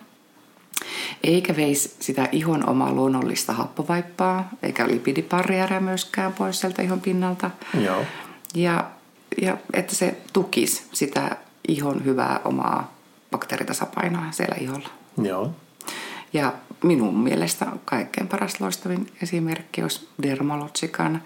eikä 1.25 1.57
veisi 1.57 1.97
sitä 2.01 2.29
ihon 2.33 2.69
omaa 2.69 2.93
luonnollista 2.93 3.53
happovaippaa, 3.53 4.49
eikä 4.63 4.89
lipidiparriäriä 4.89 5.81
myöskään 5.81 6.33
pois 6.33 6.61
sieltä 6.61 6.83
ihon 6.83 7.01
pinnalta. 7.01 7.51
Joo. 7.81 8.05
Ja, 8.55 8.91
ja 9.43 9.57
että 9.73 9.95
se 9.95 10.17
tukisi 10.33 10.83
sitä 10.93 11.37
ihon 11.69 12.05
hyvää 12.05 12.41
omaa 12.45 12.95
bakteeritasapainoa 13.31 14.25
siellä 14.31 14.57
iholla. 14.61 14.89
Joo. 15.23 15.55
Ja 16.33 16.53
minun 16.83 17.19
mielestä 17.19 17.67
kaikkein 17.85 18.29
paras 18.29 18.61
loistavin 18.61 19.07
esimerkki 19.23 19.83
olisi 19.83 20.09
Dermalogican 20.23 21.23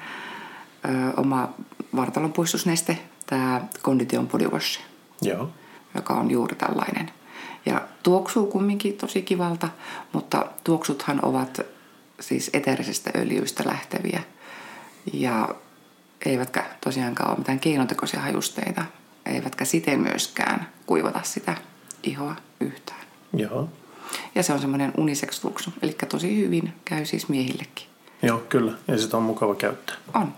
ö, 0.84 1.12
oma 1.16 1.48
vartalonpuistusneste, 1.96 2.98
tämä 3.26 3.60
Condition 3.82 4.28
Body 4.28 4.48
Wash, 4.48 4.80
Joo. 5.22 5.50
joka 5.94 6.14
on 6.14 6.30
juuri 6.30 6.56
tällainen. 6.56 7.10
Ja 7.66 7.82
tuoksuu 8.02 8.46
kumminkin 8.46 8.96
tosi 8.96 9.22
kivalta, 9.22 9.68
mutta 10.12 10.46
tuoksuthan 10.64 11.24
ovat 11.24 11.60
siis 12.20 12.50
eteerisestä 12.52 13.10
öljyistä 13.16 13.62
lähteviä. 13.66 14.22
Ja 15.12 15.48
eivätkä 16.26 16.64
tosiaankaan 16.80 17.30
ole 17.30 17.38
mitään 17.38 17.60
keinotekoisia 17.60 18.20
hajusteita, 18.20 18.84
eivätkä 19.26 19.64
siten 19.64 20.00
myöskään 20.00 20.68
kuivata 20.86 21.20
sitä 21.22 21.56
ihoa 22.02 22.36
yhtään. 22.60 23.06
Joo. 23.32 23.68
Ja 24.34 24.42
se 24.42 24.52
on 24.52 24.60
semmoinen 24.60 24.92
unisex 24.96 25.40
tuoksu, 25.40 25.72
eli 25.82 25.96
tosi 26.08 26.36
hyvin 26.36 26.72
käy 26.84 27.04
siis 27.04 27.28
miehillekin. 27.28 27.86
Joo, 28.22 28.38
kyllä. 28.38 28.72
Ja 28.88 28.98
sitä 28.98 29.16
on 29.16 29.22
mukava 29.22 29.54
käyttää. 29.54 29.96
On. 30.14 30.34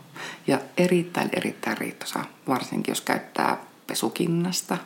Ja 0.46 0.58
erittäin, 0.76 1.28
erittäin 1.32 1.78
riittävä, 1.78 2.24
varsinkin 2.48 2.92
jos 2.92 3.00
käyttää 3.00 3.56
pesukinnasta, 3.86 4.78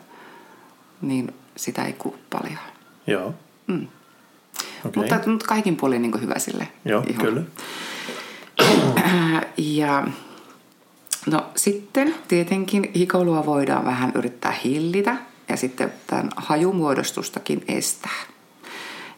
niin 1.03 1.35
sitä 1.57 1.85
ei 1.85 1.93
kulu 1.93 2.19
paljon. 2.31 2.59
Joo. 3.07 3.35
Mm. 3.67 3.87
Okei. 4.85 5.03
Mutta, 5.03 5.31
mutta 5.31 5.47
kaikin 5.47 5.77
puolin 5.77 6.03
niin 6.03 6.21
hyvä 6.21 6.39
sille 6.39 6.69
Joo, 6.85 7.03
iholle. 7.09 7.31
kyllä. 7.31 7.43
Ja 9.57 10.07
no 11.27 11.47
sitten 11.57 12.15
tietenkin 12.29 12.91
hikoilua 12.97 13.47
voidaan 13.47 13.85
vähän 13.85 14.13
yrittää 14.15 14.55
hillitä 14.65 15.17
ja 15.49 15.57
sitten 15.57 15.93
tämän 16.07 16.29
hajumuodostustakin 16.37 17.65
estää. 17.69 18.19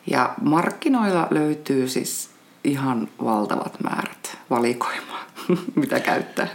Ja 0.07 0.35
markkinoilla 0.43 1.27
löytyy 1.31 1.89
siis 1.89 2.31
ihan 2.65 3.09
valtavat 3.25 3.81
määrät 3.83 4.39
valikoimaa, 4.51 5.25
mitä 5.81 6.01
käyttää. 6.01 6.49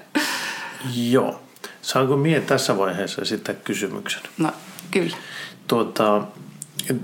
Joo. 0.95 1.41
Saanko 1.85 2.17
mie 2.17 2.41
tässä 2.41 2.77
vaiheessa 2.77 3.21
esittää 3.21 3.55
kysymyksen? 3.55 4.21
No 4.37 4.51
kyllä. 4.91 5.17
Tuota, 5.67 6.21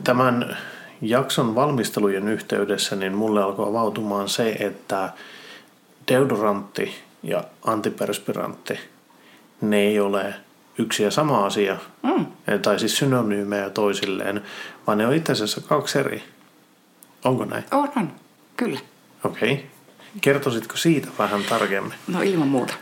tämän 0.03 0.57
jakson 1.01 1.55
valmistelujen 1.55 2.27
yhteydessä 2.27 2.95
niin 2.95 3.13
mulle 3.13 3.43
alkoi 3.43 3.69
avautumaan 3.69 4.29
se, 4.29 4.51
että 4.59 5.13
deodorantti 6.07 6.95
ja 7.23 7.43
antiperspirantti, 7.65 8.79
ne 9.61 9.77
ei 9.77 9.99
ole 9.99 10.33
yksi 10.77 11.03
ja 11.03 11.11
sama 11.11 11.45
asia, 11.45 11.77
mm. 12.03 12.25
tai 12.61 12.79
siis 12.79 12.97
synonyymejä 12.97 13.69
toisilleen, 13.69 14.41
vaan 14.87 14.97
ne 14.97 15.07
on 15.07 15.13
itse 15.13 15.31
asiassa 15.31 15.61
kaksi 15.61 15.99
eri. 15.99 16.23
Onko 17.25 17.45
näin? 17.45 17.63
On, 17.71 17.89
on. 17.97 18.11
Kyllä. 18.57 18.79
Okei. 19.23 19.53
Okay. 19.53 19.65
Kertoisitko 20.21 20.77
siitä 20.77 21.07
vähän 21.19 21.43
tarkemmin? 21.49 21.93
No 22.07 22.21
ilman 22.21 22.47
muuta. 22.47 22.73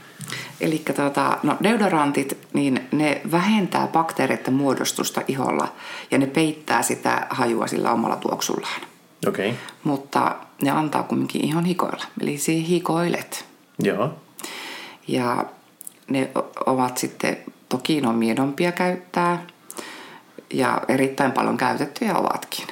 Eli 0.62 0.82
tota, 0.96 1.38
no 1.44 1.58
deodorantit, 1.64 2.38
niin 2.54 2.88
ne 2.92 3.22
vähentää 3.32 3.88
bakteereiden 3.88 4.54
muodostusta 4.54 5.22
iholla 5.28 5.74
ja 6.12 6.18
ne 6.18 6.28
peittää 6.28 6.82
sitä 6.82 7.28
hajua 7.30 7.68
sillä 7.68 7.92
omalla 7.92 8.16
tuoksullaan. 8.16 8.82
Okei. 9.28 9.50
Okay. 9.50 9.60
Mutta 9.84 10.36
ne 10.62 10.72
antaa 10.72 11.04
kumminkin 11.04 11.46
ihon 11.46 11.66
hikoilla. 11.66 12.06
Eli 12.22 12.38
siihen 12.38 12.66
hikoilet. 12.66 13.46
Joo. 13.84 14.14
Ja 15.08 15.46
ne 16.08 16.32
ovat 16.66 16.98
sitten, 16.98 17.38
toki 17.70 18.02
ne 18.02 18.08
on 18.08 18.16
miedompia 18.16 18.72
käyttää 18.72 19.46
ja 20.54 20.82
erittäin 20.88 21.32
paljon 21.32 21.58
käytettyjä 21.58 22.16
ovatkin. 22.16 22.68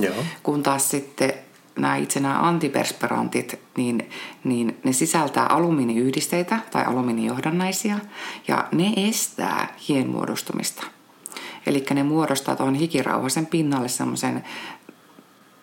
Joo. 0.00 0.14
Kun 0.42 0.62
taas 0.62 0.90
sitten 0.90 1.32
nämä 1.80 1.96
itse 1.96 2.20
nämä 2.20 2.48
antiperspirantit, 2.48 3.60
niin, 3.76 4.10
niin 4.44 4.78
ne 4.84 4.92
sisältää 4.92 5.46
alumiiniyhdisteitä 5.46 6.58
tai 6.70 6.84
alumiinijohdannaisia 6.84 7.98
ja 8.48 8.68
ne 8.72 8.92
estää 8.96 9.74
hien 9.88 10.08
muodostumista. 10.08 10.86
Eli 11.66 11.84
ne 11.94 12.02
muodostaa 12.02 12.56
tuohon 12.56 12.74
hikirauhasen 12.74 13.46
pinnalle 13.46 13.88
semmoisen 13.88 14.44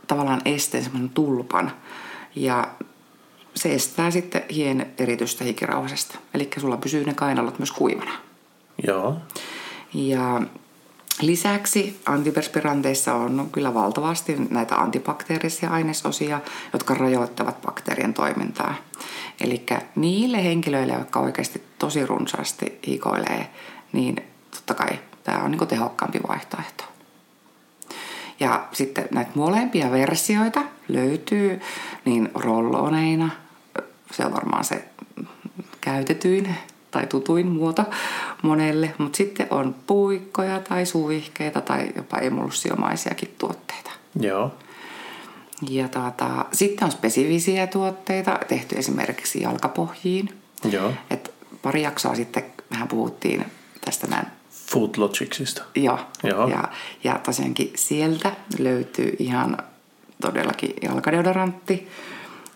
tavallaan 0.08 0.42
esteen, 0.46 0.84
semmoinen 0.84 1.10
tulpan. 1.10 1.72
Ja 2.36 2.68
se 3.56 3.74
estää 3.74 4.12
sitten 4.12 4.44
hien 4.50 4.94
eritystä 4.98 5.44
hikirauhasesta. 5.44 6.20
Eli 6.34 6.50
sulla 6.58 6.78
pysyy 6.78 7.06
ne 7.06 7.14
kainalot 7.14 7.60
myös 7.60 7.72
kuivana. 7.72 8.12
Joo. 8.88 9.18
Ja 9.94 10.42
lisäksi 11.22 12.02
antiperspiranteissa 12.06 13.14
on 13.14 13.50
kyllä 13.52 13.74
valtavasti 13.74 14.36
näitä 14.50 14.76
antibakteerisia 14.76 15.70
ainesosia, 15.70 16.42
jotka 16.74 16.94
rajoittavat 16.94 17.62
bakteerien 17.62 18.14
toimintaa. 18.14 18.76
Eli 19.42 19.66
niille 19.96 20.44
henkilöille, 20.44 20.94
jotka 20.94 21.20
oikeasti 21.20 21.64
tosi 21.80 22.06
runsaasti 22.06 22.80
hikoilee, 22.88 23.50
niin 23.94 24.16
totta 24.52 24.74
kai 24.74 25.00
tämä 25.24 25.44
on 25.44 25.52
niin 25.52 25.68
tehokkaampi 25.68 26.20
vaihtoehto. 26.28 26.84
Ja 28.40 28.68
sitten 28.72 29.08
näitä 29.12 29.32
molempia 29.36 29.92
versioita 29.92 30.62
löytyy 30.88 31.62
niin 32.06 32.30
rolloneina, 32.36 33.30
se 34.12 34.26
on 34.26 34.34
varmaan 34.34 34.64
se 34.64 34.86
käytetyin 35.82 36.56
tai 36.92 37.08
tutuin 37.08 37.48
muoto 37.48 37.84
monelle, 38.42 38.94
mutta 38.98 39.18
sitten 39.18 39.48
on 39.50 39.76
puikkoja 39.88 40.60
tai 40.60 40.86
suihkeita 40.86 41.62
tai 41.62 41.90
jopa 41.96 42.18
emulssiomaisiakin 42.18 43.36
tuotteita. 43.38 43.92
Joo. 44.20 44.52
Ja 45.70 45.88
tuota, 45.88 46.46
sitten 46.52 46.86
on 46.86 46.92
spesifisiä 46.92 47.68
tuotteita 47.68 48.40
tehty 48.48 48.76
esimerkiksi 48.78 49.42
jalkapohjiin. 49.42 50.30
Joo. 50.72 50.94
Et 51.10 51.34
pari 51.62 51.82
jaksoa 51.82 52.16
sitten 52.16 52.46
mehän 52.70 52.88
puhuttiin 52.88 53.46
tästä 53.86 54.08
näin 54.08 54.26
Food 54.52 54.90
Logicsista. 54.98 55.64
Joo. 55.76 56.00
Joo. 56.24 56.48
Ja, 56.48 56.64
ja 57.04 57.20
tosiaankin 57.24 57.72
sieltä 57.76 58.32
löytyy 58.60 59.16
ihan 59.20 59.58
todellakin 60.22 60.74
jalkadeodorantti, 60.82 61.88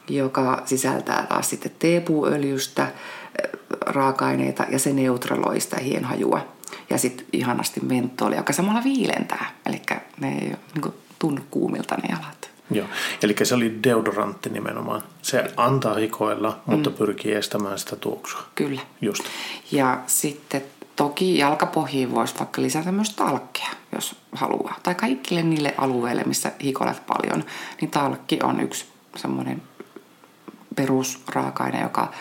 joka 0.10 0.62
sisältää 0.66 1.26
taas 1.30 1.50
sitten 1.50 1.72
teepuuöljystä 1.80 2.84
äh, 2.84 2.92
raaka-aineita 3.86 4.66
ja 4.70 4.80
se 4.80 4.94
neutraloi 4.94 5.60
sitä 5.60 5.78
hienhajua. 5.80 6.48
Ja 6.90 6.98
sitten 6.98 7.26
ihanasti 7.34 7.80
mentooli, 7.80 8.36
joka 8.36 8.54
samalla 8.54 8.84
viilentää. 8.84 9.52
Eli 9.66 9.82
ne 10.20 10.34
ei 10.34 10.40
niin 10.40 10.94
tunnu 11.20 11.42
kuumilta 11.52 11.96
ne 11.96 12.10
jalat. 12.10 12.52
Joo, 12.72 12.88
eli 13.24 13.36
se 13.44 13.56
oli 13.56 13.80
deodorantti 13.84 14.50
nimenomaan. 14.50 15.04
Se 15.22 15.52
antaa 15.58 15.96
hikoilla, 15.96 16.60
mutta 16.66 16.90
mm. 16.90 16.96
pyrkii 16.96 17.34
estämään 17.34 17.80
sitä 17.80 17.96
tuoksua. 17.96 18.42
Kyllä. 18.56 18.82
Just. 19.02 19.24
Ja 19.72 20.00
sitten 20.08 20.64
toki 20.96 21.38
jalkapohjiin 21.38 22.12
voisi 22.12 22.40
vaikka 22.40 22.62
lisätä 22.62 22.92
myös 22.92 23.10
talkkia, 23.10 23.70
jos 23.96 24.16
haluaa. 24.32 24.80
Tai 24.84 24.96
kaikille 24.96 25.44
niille 25.44 25.74
alueille, 25.78 26.24
missä 26.24 26.52
hikoilet 26.64 27.08
paljon, 27.08 27.44
niin 27.82 27.92
talkki 27.92 28.40
on 28.44 28.60
yksi 28.60 28.86
semmoinen 29.16 29.62
perusraaka-aine, 30.76 31.82
joka 31.82 32.12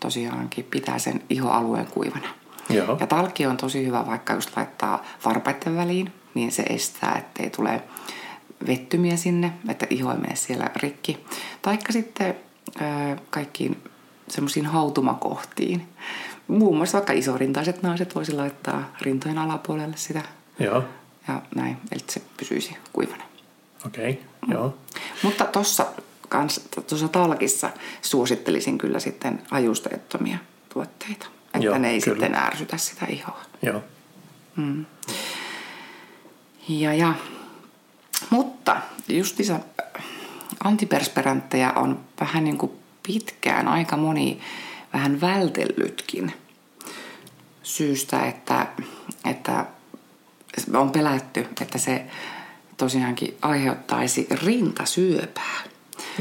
tosiaankin 0.00 0.64
pitää 0.64 0.98
sen 0.98 1.22
ihoalueen 1.30 1.86
kuivana. 1.86 2.28
Joo. 2.70 2.96
Ja 3.00 3.06
talkki 3.06 3.46
on 3.46 3.56
tosi 3.56 3.86
hyvä 3.86 4.06
vaikka 4.06 4.34
just 4.34 4.56
laittaa 4.56 5.04
varpaiden 5.24 5.76
väliin, 5.76 6.12
niin 6.34 6.52
se 6.52 6.62
estää, 6.62 7.16
ettei 7.18 7.50
tule 7.50 7.82
vettymiä 8.66 9.16
sinne, 9.16 9.52
että 9.68 9.86
iho 9.90 10.12
ei 10.12 10.18
mene 10.18 10.36
siellä 10.36 10.70
rikki. 10.76 11.24
Taikka 11.62 11.92
sitten 11.92 12.34
ö, 12.80 13.16
kaikkiin 13.30 13.82
semmoisiin 14.28 14.66
hautumakohtiin. 14.66 15.88
Muun 16.48 16.76
muassa 16.76 16.98
vaikka 16.98 17.12
isorintaiset 17.12 17.82
naiset 17.82 18.14
voisi 18.14 18.32
laittaa 18.32 18.92
rintojen 19.00 19.38
alapuolelle 19.38 19.96
sitä 19.96 20.22
Joo. 20.58 20.84
ja 21.28 21.42
näin, 21.54 21.76
eli 21.92 22.00
se 22.08 22.22
pysyisi 22.36 22.76
kuivana. 22.92 23.24
Okei. 23.86 24.10
Okay. 24.10 24.56
Joo. 24.56 24.74
Mutta 25.22 25.44
tuossa 25.44 25.86
kans 26.28 26.60
tuossa 26.88 27.08
talkissa 27.08 27.70
suosittelisin 28.02 28.78
kyllä 28.78 29.00
sitten 29.00 29.42
hajusteettomia 29.50 30.38
tuotteita. 30.68 31.26
Että 31.46 31.58
Joo, 31.58 31.78
ne 31.78 31.90
ei 31.90 32.00
kyllä. 32.00 32.16
sitten 32.20 32.34
ärsytä 32.34 32.76
sitä 32.76 33.06
ihoa. 33.06 33.40
Joo. 33.62 33.82
Ja, 36.68 36.94
ja. 36.94 37.14
Mutta 38.30 38.76
justiinsa 39.08 39.60
antipersperantteja 40.64 41.72
on 41.72 42.00
vähän 42.20 42.44
niin 42.44 42.58
kuin 42.58 42.72
pitkään 43.06 43.68
aika 43.68 43.96
moni 43.96 44.40
vähän 44.92 45.20
vältellytkin 45.20 46.32
syystä, 47.62 48.26
että, 48.26 48.66
että 49.24 49.66
on 50.74 50.90
pelätty, 50.90 51.46
että 51.60 51.78
se 51.78 52.06
tosiaankin 52.76 53.36
aiheuttaisi 53.42 54.26
rintasyöpää. 54.30 55.58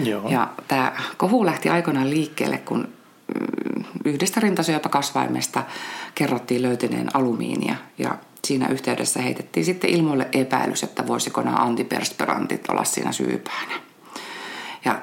Joo. 0.03 0.29
Ja 0.29 0.49
tämä 0.67 0.91
kohu 1.17 1.45
lähti 1.45 1.69
aikoinaan 1.69 2.09
liikkeelle, 2.09 2.57
kun 2.57 2.79
mm, 2.79 3.83
yhdestä 4.05 4.39
rintasyöpäkasvaimesta 4.39 5.63
kerrottiin 6.15 6.61
löytyneen 6.61 7.15
alumiinia 7.15 7.75
ja 7.97 8.17
siinä 8.45 8.67
yhteydessä 8.67 9.21
heitettiin 9.21 9.65
sitten 9.65 9.89
ilmoille 9.89 10.27
epäilys, 10.31 10.83
että 10.83 11.07
voisiko 11.07 11.41
nämä 11.41 11.57
antipersperantit 11.57 12.69
olla 12.69 12.83
siinä 12.83 13.11
syypäänä. 13.11 13.73
Ja 14.85 15.01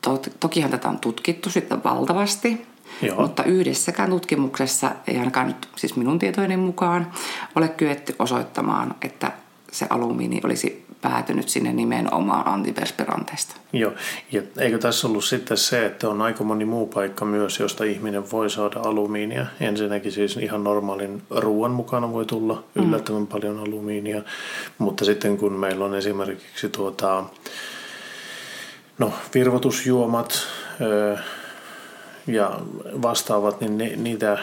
to, 0.00 0.22
tokihan 0.40 0.70
tätä 0.70 0.88
on 0.88 0.98
tutkittu 0.98 1.50
sitten 1.50 1.84
valtavasti, 1.84 2.66
Joo. 3.02 3.20
mutta 3.20 3.44
yhdessäkään 3.44 4.10
tutkimuksessa 4.10 4.90
ei 5.06 5.18
ainakaan 5.18 5.46
nyt 5.46 5.68
siis 5.76 5.96
minun 5.96 6.18
tietojeni 6.18 6.56
mukaan 6.56 7.10
ole 7.54 7.68
kyetty 7.68 8.16
osoittamaan, 8.18 8.94
että 9.02 9.32
se 9.72 9.86
alumiini 9.90 10.40
olisi 10.44 10.83
päätynyt 11.04 11.48
sinne 11.48 11.72
nimenomaan 11.72 12.48
antipersperanteista. 12.48 13.56
Joo, 13.72 13.92
ja 14.32 14.42
eikö 14.58 14.78
tässä 14.78 15.06
ollut 15.06 15.24
sitten 15.24 15.56
se, 15.56 15.86
että 15.86 16.08
on 16.08 16.22
aika 16.22 16.44
moni 16.44 16.64
muu 16.64 16.86
paikka 16.86 17.24
myös, 17.24 17.60
josta 17.60 17.84
ihminen 17.84 18.30
voi 18.30 18.50
saada 18.50 18.80
alumiinia. 18.80 19.46
Ensinnäkin 19.60 20.12
siis 20.12 20.36
ihan 20.36 20.64
normaalin 20.64 21.22
ruoan 21.30 21.70
mukana 21.70 22.12
voi 22.12 22.26
tulla 22.26 22.64
yllättävän 22.74 23.20
mm. 23.20 23.26
paljon 23.26 23.58
alumiinia, 23.58 24.22
mutta 24.78 25.04
sitten 25.04 25.36
kun 25.36 25.52
meillä 25.52 25.84
on 25.84 25.94
esimerkiksi 25.94 26.68
tuota, 26.68 27.24
no, 28.98 29.12
virvotusjuomat 29.34 30.38
öö, 30.80 31.16
ja 32.26 32.60
vastaavat, 33.02 33.60
niin 33.60 33.78
ne, 33.78 33.92
niitä, 33.96 34.38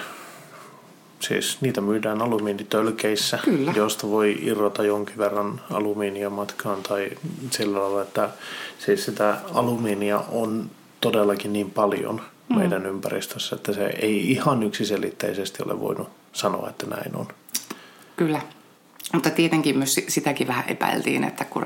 siis 1.22 1.58
niitä 1.62 1.82
myydään 1.82 2.22
alumiinitölkeissä, 2.22 3.40
Kyllä. 3.46 3.74
josta 3.76 4.10
voi 4.10 4.38
irrota 4.42 4.84
jonkin 4.84 5.18
verran 5.18 5.62
alumiinia 5.72 6.30
matkaan 6.30 6.84
tai 6.84 7.10
sillä 7.52 7.80
lailla, 7.80 8.02
että 8.02 8.30
siis 8.80 9.06
sitä 9.06 9.38
alumiinia 9.54 10.24
on 10.32 10.70
todellakin 11.02 11.54
niin 11.54 11.72
paljon 11.72 12.22
mm. 12.50 12.58
meidän 12.58 12.86
ympäristössä, 12.86 13.56
että 13.56 13.74
se 13.74 13.86
ei 13.86 14.32
ihan 14.32 14.64
yksiselitteisesti 14.64 15.64
ole 15.64 15.80
voinut 15.80 16.10
sanoa, 16.34 16.70
että 16.70 16.86
näin 16.86 17.16
on. 17.16 17.28
Kyllä. 18.18 18.42
Mutta 19.14 19.30
tietenkin 19.30 19.78
myös 19.78 19.94
si- 19.96 20.06
sitäkin 20.08 20.48
vähän 20.48 20.64
epäiltiin, 20.68 21.24
että 21.24 21.46
kun 21.46 21.66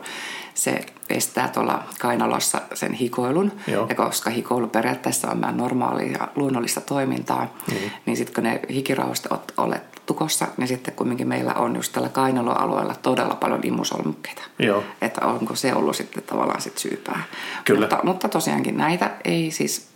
se 0.54 0.86
estää 1.10 1.48
tuolla 1.48 1.84
kainalossa 2.00 2.62
sen 2.74 2.94
hikoilun, 2.94 3.52
Joo. 3.68 3.86
ja 3.90 3.96
koska 3.96 4.30
hikoilu 4.30 4.68
periaatteessa 4.68 5.32
on 5.32 5.38
meidän 5.38 5.58
normaalia 5.58 6.12
ja 6.12 6.28
luonnollista 6.36 6.82
toimintaa, 6.82 7.54
Niin. 7.72 7.92
niin 8.06 8.18
sitten 8.18 8.34
kun 8.36 8.44
ne 8.44 8.60
hikirauhaset 8.70 9.26
ovat 9.26 9.52
olleet 9.58 9.84
tukossa, 10.06 10.48
niin 10.58 10.68
sitten 10.68 10.94
kumminkin 10.94 11.28
meillä 11.28 11.54
on 11.54 11.76
just 11.76 11.92
tällä 11.94 12.10
kainaloalueella 12.10 12.96
todella 12.96 13.36
paljon 13.36 13.60
imusolmukkeita. 13.64 14.42
Joo. 14.60 14.84
Että 15.02 15.26
onko 15.26 15.56
se 15.56 15.74
ollut 15.74 15.96
sitten 15.96 16.24
tavallaan 16.24 16.62
sit 16.62 16.78
syypää. 16.78 17.24
Kyllä. 17.66 17.80
Mutta, 17.80 18.00
mutta 18.04 18.30
tosiaankin 18.30 18.78
näitä 18.78 19.12
ei 19.26 19.52
siis 19.52 19.88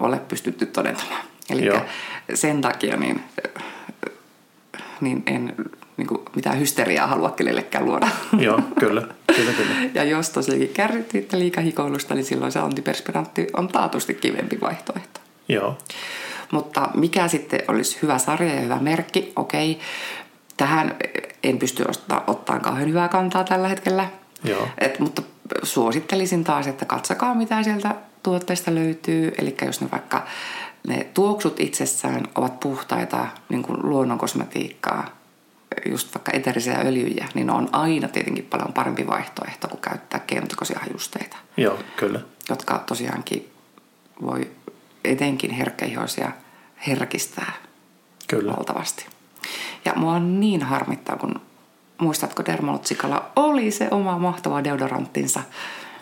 ole 0.00 0.18
pystytty 0.18 0.66
todentamaan. 0.66 1.22
Eli 1.50 1.62
sen 2.34 2.60
takia 2.60 2.96
niin, 2.96 3.24
niin 5.00 5.22
en 5.26 5.54
niin 5.98 6.06
kuin 6.06 6.20
mitään 6.36 6.60
hysteriaa 6.60 7.06
halua 7.06 7.30
kenellekään 7.30 7.84
luoda. 7.84 8.08
Joo, 8.38 8.60
kyllä, 8.80 9.02
kyllä, 9.36 9.52
kyllä. 9.52 9.74
Ja 9.94 10.04
jos 10.04 10.30
tosiaankin 10.30 10.68
kärryttiin 10.68 11.26
liikahikoilusta, 11.32 12.14
niin 12.14 12.24
silloin 12.24 12.52
se 12.52 12.58
antiperspirantti 12.58 13.46
on 13.56 13.68
taatusti 13.68 14.14
kivempi 14.14 14.58
vaihtoehto. 14.60 15.20
Joo, 15.48 15.78
Mutta 16.50 16.88
mikä 16.94 17.28
sitten 17.28 17.60
olisi 17.68 17.98
hyvä 18.02 18.18
sarja 18.18 18.54
ja 18.54 18.60
hyvä 18.60 18.78
merkki? 18.80 19.32
Okei, 19.36 19.78
tähän 20.56 20.96
en 21.42 21.58
pysty 21.58 21.84
ottaa, 21.88 22.24
ottamaan 22.26 22.62
kauhean 22.62 22.88
hyvää 22.88 23.08
kantaa 23.08 23.44
tällä 23.44 23.68
hetkellä. 23.68 24.08
Joo. 24.44 24.68
Et, 24.78 24.98
mutta 24.98 25.22
suosittelisin 25.62 26.44
taas, 26.44 26.66
että 26.66 26.84
katsokaa 26.84 27.34
mitä 27.34 27.62
sieltä 27.62 27.94
tuotteista 28.22 28.74
löytyy. 28.74 29.32
Eli 29.38 29.56
jos 29.66 29.80
ne 29.80 29.88
vaikka 29.92 30.26
ne 30.88 31.06
tuoksut 31.14 31.60
itsessään 31.60 32.22
ovat 32.34 32.60
puhtaita 32.60 33.26
niin 33.48 33.62
kuin 33.62 33.78
luonnon 33.82 34.18
kosmetiikkaa, 34.18 35.17
just 35.90 36.14
vaikka 36.14 36.32
eterisiä 36.34 36.78
öljyjä, 36.78 37.28
niin 37.34 37.50
on 37.50 37.68
aina 37.72 38.08
tietenkin 38.08 38.44
paljon 38.44 38.72
parempi 38.72 39.06
vaihtoehto 39.06 39.68
kuin 39.68 39.80
käyttää 39.80 40.20
keinotekoisia 40.20 40.78
hajusteita 40.80 41.36
joo, 41.56 41.78
kyllä. 41.96 42.20
jotka 42.48 42.82
tosiaankin 42.86 43.50
voi 44.22 44.50
etenkin 45.04 45.50
herkkäihoisia 45.50 46.32
herkistää 46.86 47.52
Kyllä. 48.26 48.52
valtavasti. 48.56 49.06
Ja 49.84 49.92
mua 49.96 50.12
on 50.12 50.40
niin 50.40 50.62
harmittaa, 50.62 51.16
kun 51.16 51.40
muistatko 51.98 52.44
Dermalotsikalla 52.44 53.30
oli 53.36 53.70
se 53.70 53.88
oma 53.90 54.18
mahtava 54.18 54.64
deodoranttinsa. 54.64 55.40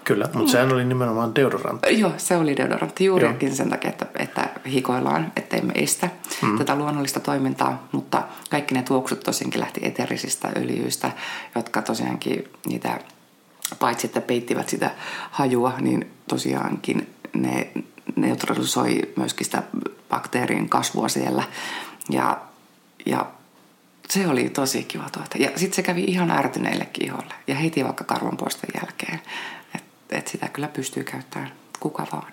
Kyllä, 0.07 0.29
mutta 0.35 0.53
sehän 0.53 0.73
oli 0.73 0.85
nimenomaan 0.85 1.35
deodorantti. 1.35 2.01
Joo, 2.01 2.13
se 2.17 2.37
oli 2.37 2.57
deodorantti 2.57 3.05
juurikin 3.05 3.57
sen 3.57 3.71
takia, 3.71 3.91
että, 3.91 4.07
että 4.19 4.49
hikoillaan, 4.67 5.33
ettei 5.37 5.61
me 5.61 5.73
estä 5.77 6.09
mm. 6.43 6.59
tätä 6.59 6.77
luonnollista 6.77 7.21
toimintaa. 7.21 7.89
Mutta 7.93 8.23
kaikki 8.51 8.75
ne 8.75 8.83
tuoksut 8.83 9.21
tosiaankin 9.21 9.61
lähti 9.61 9.81
eterisistä 9.83 10.53
öljyistä, 10.57 11.11
jotka 11.55 11.83
tosiaankin 11.83 12.49
niitä, 12.67 13.01
paitsi 13.79 14.07
että 14.07 14.21
peittivät 14.21 14.69
sitä 14.69 14.91
hajua, 15.31 15.73
niin 15.81 16.11
tosiaankin 16.29 17.15
ne 17.35 17.71
neutralisoi 18.17 19.03
myöskin 19.17 19.45
sitä 19.45 19.63
bakteerien 20.09 20.69
kasvua 20.69 21.09
siellä. 21.09 21.45
Ja, 22.11 22.41
ja 23.07 23.27
se 24.09 24.29
oli 24.29 24.49
tosi 24.49 24.85
kiva 24.85 25.11
tuote. 25.13 25.39
Ja 25.39 25.51
sitten 25.57 25.77
se 25.77 25.83
kävi 25.83 26.05
ihan 26.05 26.31
ärtyneillekin 26.31 27.07
iholle. 27.07 27.35
Ja 27.47 27.55
heti 27.55 27.85
vaikka 27.85 28.05
karvonpoiston 28.05 28.71
jälkeen. 28.75 29.21
Että 30.07 30.19
et 30.19 30.29
sitä 30.29 30.49
kyllä 30.49 30.69
pystyy 30.69 31.05
käyttämään 31.05 31.53
kuka 31.81 32.07
vaan. 32.13 32.33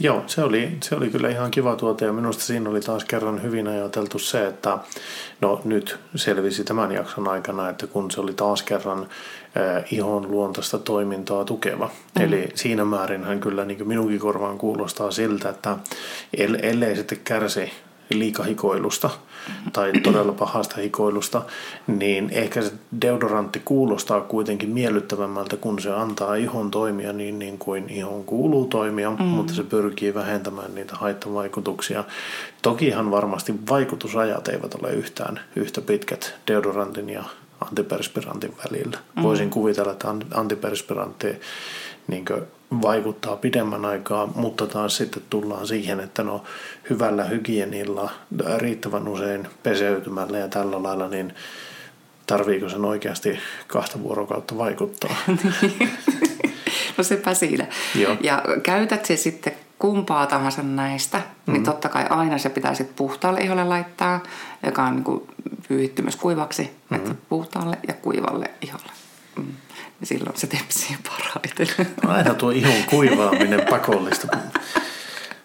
Joo, 0.00 0.22
se 0.26 0.42
oli, 0.42 0.78
se 0.82 0.94
oli 0.94 1.10
kyllä 1.10 1.28
ihan 1.28 1.50
kiva 1.50 1.76
tuote 1.76 2.04
ja 2.04 2.12
minusta 2.12 2.42
siinä 2.42 2.70
oli 2.70 2.80
taas 2.80 3.04
kerran 3.04 3.42
hyvin 3.42 3.68
ajateltu 3.68 4.18
se, 4.18 4.46
että 4.46 4.78
no 5.40 5.60
nyt 5.64 5.98
selvisi 6.14 6.64
tämän 6.64 6.92
jakson 6.92 7.28
aikana, 7.28 7.68
että 7.68 7.86
kun 7.86 8.10
se 8.10 8.20
oli 8.20 8.32
taas 8.32 8.62
kerran 8.62 9.00
äh, 9.00 9.84
ihon 9.90 10.30
luontaista 10.30 10.78
toimintaa 10.78 11.44
tukeva. 11.44 11.86
Mm. 11.86 12.22
Eli 12.22 12.48
siinä 12.54 12.84
määrin 12.84 13.24
hän 13.24 13.40
kyllä 13.40 13.64
niin 13.64 13.88
minunkin 13.88 14.20
korvaan 14.20 14.58
kuulostaa 14.58 15.10
siltä, 15.10 15.48
että 15.48 15.76
el- 16.38 16.58
ellei 16.62 16.96
sitten 16.96 17.20
kärsi 17.24 17.72
liikahikoilusta 18.10 19.10
tai 19.72 19.92
todella 19.92 20.32
pahasta 20.32 20.80
hikoilusta, 20.80 21.42
niin 21.86 22.30
ehkä 22.30 22.62
se 22.62 22.72
deodorantti 23.02 23.62
kuulostaa 23.64 24.20
kuitenkin 24.20 24.70
miellyttävämmältä, 24.70 25.56
kun 25.56 25.82
se 25.82 25.92
antaa 25.92 26.34
ihon 26.34 26.70
toimia 26.70 27.12
niin, 27.12 27.38
niin 27.38 27.58
kuin 27.58 27.90
ihon 27.90 28.24
kuuluu 28.24 28.66
toimia, 28.66 29.10
mm. 29.10 29.22
mutta 29.22 29.54
se 29.54 29.62
pyrkii 29.62 30.14
vähentämään 30.14 30.74
niitä 30.74 30.96
haittavaikutuksia. 30.96 32.04
Tokihan 32.62 33.10
varmasti 33.10 33.54
vaikutusajat 33.70 34.48
eivät 34.48 34.74
ole 34.74 34.92
yhtään 34.92 35.40
yhtä 35.56 35.80
pitkät 35.80 36.34
deodorantin 36.48 37.08
ja 37.10 37.24
antiperspirantin 37.60 38.54
välillä. 38.64 38.98
Mm. 39.16 39.22
Voisin 39.22 39.50
kuvitella, 39.50 39.92
että 39.92 40.14
antiperspirantti 40.34 41.40
niin 42.08 42.24
vaikuttaa 42.82 43.36
pidemmän 43.36 43.84
aikaa, 43.84 44.26
mutta 44.26 44.66
taas 44.66 44.96
sitten 44.96 45.22
tullaan 45.30 45.66
siihen, 45.66 46.00
että 46.00 46.22
no 46.22 46.44
hyvällä 46.90 47.24
hygienilla, 47.24 48.10
riittävän 48.58 49.08
usein 49.08 49.48
peseytymällä 49.62 50.38
ja 50.38 50.48
tällä 50.48 50.82
lailla, 50.82 51.08
niin 51.08 51.34
tarviiko 52.26 52.68
sen 52.68 52.84
oikeasti 52.84 53.38
kahta 53.66 54.02
vuorokautta 54.02 54.58
vaikuttaa? 54.58 55.16
no 56.98 57.04
sepä 57.04 57.34
siinä. 57.34 57.66
Joo. 57.94 58.16
Ja 58.20 58.42
käytät 58.62 59.04
se 59.04 59.16
sitten 59.16 59.52
kumpaa 59.78 60.26
tahansa 60.26 60.62
näistä, 60.62 61.18
mm. 61.18 61.52
niin 61.52 61.64
totta 61.64 61.88
kai 61.88 62.06
aina 62.10 62.38
se 62.38 62.48
pitää 62.48 62.74
sitten 62.74 62.96
puhtaalle 62.96 63.40
iholle 63.40 63.64
laittaa, 63.64 64.22
joka 64.66 64.82
on 64.82 64.94
niin 64.94 65.22
pyyhitty 65.68 66.02
myös 66.02 66.16
kuivaksi, 66.16 66.62
mm-hmm. 66.62 66.96
että 66.96 67.14
puhtaalle 67.28 67.78
ja 67.88 67.94
kuivalle 67.94 68.50
iholle. 68.62 68.92
Mm. 69.36 69.52
Ja 70.04 70.08
silloin 70.08 70.36
se 70.36 70.46
tepsii 70.46 70.96
parhaiten. 71.08 71.86
Aina 72.06 72.34
tuo 72.34 72.50
ihon 72.50 72.84
kuivaaminen 72.90 73.62
pakollista. 73.70 74.28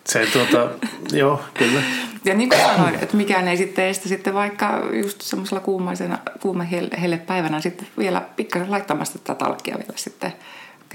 Se 0.05 0.25
tuota, 0.33 0.69
joo, 1.11 1.41
kyllä. 1.53 1.81
Ja 2.25 2.33
niin 2.33 2.49
kuin 2.49 2.61
sanoin, 2.61 2.95
että 2.95 3.17
mikään 3.17 3.47
ei 3.47 3.57
sitten 3.57 3.85
estä 3.85 4.09
sitten 4.09 4.33
vaikka 4.33 4.81
just 4.93 5.21
semmoisella 5.21 5.59
kuumaisena, 5.59 6.17
kuuma 6.39 6.63
helle 7.01 7.17
päivänä 7.17 7.61
sitten 7.61 7.87
vielä 7.97 8.21
pikkasen 8.35 8.71
laittamasta 8.71 9.19
tätä 9.19 9.35
talkkia 9.35 9.77
vielä 9.77 9.93
sitten 9.95 10.33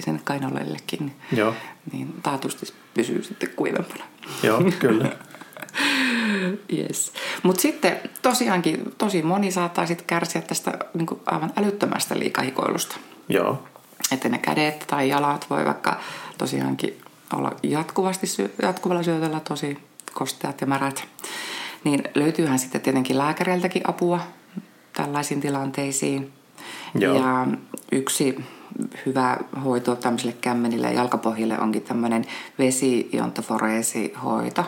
sinne 0.00 0.20
kainaloillekin, 0.24 1.00
niin, 1.00 1.16
Joo, 1.32 1.54
niin 1.92 2.14
taatusti 2.22 2.66
pysyy 2.94 3.22
sitten 3.22 3.50
kuivempana. 3.56 4.04
joo, 4.42 4.62
kyllä. 4.78 5.12
Yes. 6.78 7.12
Mutta 7.42 7.62
sitten 7.62 8.00
tosiaankin 8.22 8.82
tosi 8.98 9.22
moni 9.22 9.50
saattaa 9.50 9.86
sitten 9.86 10.06
kärsiä 10.06 10.42
tästä 10.42 10.78
niin 10.94 11.06
aivan 11.26 11.52
älyttömästä 11.56 12.18
liikahikoilusta. 12.18 12.96
Joo, 13.28 13.62
Että 14.12 14.28
ne 14.28 14.38
kädet 14.38 14.84
tai 14.86 15.08
jalat 15.08 15.46
voi 15.50 15.64
vaikka 15.64 16.00
tosiaankin 16.38 17.00
olla 17.34 17.52
jatkuvasti 17.62 18.26
jatkuvalla 18.62 19.02
syötöllä 19.02 19.40
tosi 19.40 19.78
kosteat 20.12 20.60
ja 20.60 20.66
märät. 20.66 21.04
Niin 21.84 22.02
löytyyhän 22.14 22.58
sitten 22.58 22.80
tietenkin 22.80 23.18
lääkäreiltäkin 23.18 23.90
apua 23.90 24.20
tällaisiin 24.92 25.40
tilanteisiin. 25.40 26.32
Joo. 26.94 27.14
Ja 27.14 27.46
yksi 27.92 28.44
hyvä 29.06 29.38
hoito 29.64 29.96
tämmöisille 29.96 30.34
kämmenille 30.40 30.86
ja 30.86 30.92
jalkapohjille 30.92 31.58
onkin 31.58 31.82
tämmöinen 31.82 32.24
vesi-iontoforeesihoito, 32.58 34.64